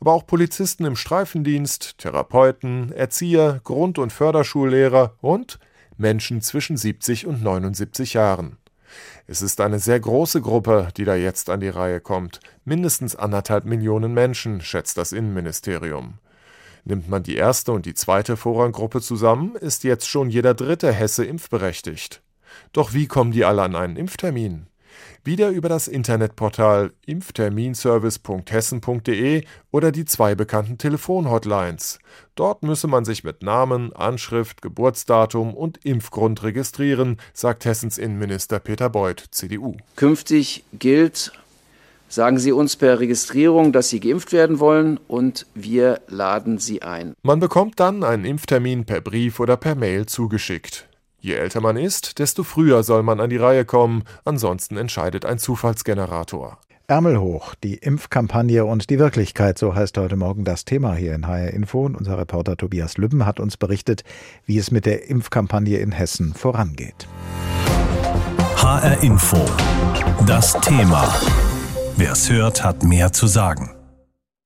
Aber 0.00 0.14
auch 0.14 0.26
Polizisten 0.26 0.86
im 0.86 0.96
Streifendienst, 0.96 1.98
Therapeuten, 1.98 2.90
Erzieher, 2.92 3.60
Grund- 3.62 3.98
und 3.98 4.14
Förderschullehrer 4.14 5.12
und 5.20 5.58
Menschen 5.98 6.40
zwischen 6.40 6.78
70 6.78 7.26
und 7.26 7.42
79 7.42 8.14
Jahren. 8.14 8.56
Es 9.26 9.42
ist 9.42 9.60
eine 9.60 9.78
sehr 9.78 9.98
große 9.98 10.40
Gruppe, 10.40 10.88
die 10.96 11.04
da 11.04 11.14
jetzt 11.14 11.50
an 11.50 11.60
die 11.60 11.68
Reihe 11.68 12.00
kommt. 12.00 12.40
Mindestens 12.64 13.16
anderthalb 13.16 13.64
Millionen 13.64 14.14
Menschen, 14.14 14.60
schätzt 14.60 14.98
das 14.98 15.12
Innenministerium. 15.12 16.14
Nimmt 16.84 17.08
man 17.08 17.24
die 17.24 17.34
erste 17.34 17.72
und 17.72 17.84
die 17.84 17.94
zweite 17.94 18.36
Vorranggruppe 18.36 19.00
zusammen, 19.00 19.56
ist 19.56 19.82
jetzt 19.82 20.08
schon 20.08 20.30
jeder 20.30 20.54
dritte 20.54 20.92
Hesse 20.92 21.24
impfberechtigt. 21.24 22.22
Doch 22.72 22.92
wie 22.92 23.08
kommen 23.08 23.32
die 23.32 23.44
alle 23.44 23.62
an 23.62 23.74
einen 23.74 23.96
Impftermin? 23.96 24.68
Wieder 25.26 25.50
über 25.50 25.68
das 25.68 25.88
Internetportal 25.88 26.92
impfterminservice.hessen.de 27.06 29.44
oder 29.70 29.92
die 29.92 30.04
zwei 30.04 30.34
bekannten 30.34 30.78
Telefonhotlines. 30.78 31.98
Dort 32.34 32.62
müsse 32.62 32.86
man 32.86 33.04
sich 33.04 33.24
mit 33.24 33.42
Namen, 33.42 33.94
Anschrift, 33.94 34.62
Geburtsdatum 34.62 35.52
und 35.54 35.84
Impfgrund 35.84 36.42
registrieren, 36.42 37.18
sagt 37.34 37.64
Hessens 37.64 37.98
Innenminister 37.98 38.60
Peter 38.60 38.88
Beuth, 38.88 39.24
CDU. 39.30 39.76
Künftig 39.96 40.64
gilt, 40.72 41.32
sagen 42.08 42.38
Sie 42.38 42.52
uns 42.52 42.76
per 42.76 43.00
Registrierung, 43.00 43.72
dass 43.72 43.88
Sie 43.88 44.00
geimpft 44.00 44.32
werden 44.32 44.60
wollen 44.60 44.98
und 45.08 45.46
wir 45.54 46.00
laden 46.08 46.58
Sie 46.58 46.82
ein. 46.82 47.14
Man 47.22 47.40
bekommt 47.40 47.80
dann 47.80 48.04
einen 48.04 48.24
Impftermin 48.24 48.84
per 48.84 49.00
Brief 49.00 49.40
oder 49.40 49.56
per 49.56 49.74
Mail 49.74 50.06
zugeschickt. 50.06 50.88
Je 51.26 51.34
älter 51.34 51.60
man 51.60 51.76
ist, 51.76 52.20
desto 52.20 52.44
früher 52.44 52.84
soll 52.84 53.02
man 53.02 53.18
an 53.18 53.30
die 53.30 53.36
Reihe 53.36 53.64
kommen, 53.64 54.04
ansonsten 54.24 54.76
entscheidet 54.76 55.24
ein 55.24 55.38
Zufallsgenerator. 55.38 56.58
Ärmel 56.86 57.18
hoch, 57.18 57.56
die 57.64 57.74
Impfkampagne 57.74 58.64
und 58.64 58.90
die 58.90 59.00
Wirklichkeit, 59.00 59.58
so 59.58 59.74
heißt 59.74 59.98
heute 59.98 60.14
Morgen 60.14 60.44
das 60.44 60.64
Thema 60.64 60.94
hier 60.94 61.16
in 61.16 61.26
HR 61.26 61.52
Info. 61.52 61.84
Und 61.84 61.96
unser 61.96 62.16
Reporter 62.16 62.56
Tobias 62.56 62.96
Lübben 62.96 63.26
hat 63.26 63.40
uns 63.40 63.56
berichtet, 63.56 64.04
wie 64.44 64.56
es 64.56 64.70
mit 64.70 64.86
der 64.86 65.10
Impfkampagne 65.10 65.78
in 65.78 65.90
Hessen 65.90 66.32
vorangeht. 66.32 67.08
HR 68.58 69.02
Info, 69.02 69.44
das 70.28 70.52
Thema. 70.60 71.12
Wer 71.96 72.12
es 72.12 72.30
hört, 72.30 72.62
hat 72.62 72.84
mehr 72.84 73.12
zu 73.12 73.26
sagen. 73.26 73.75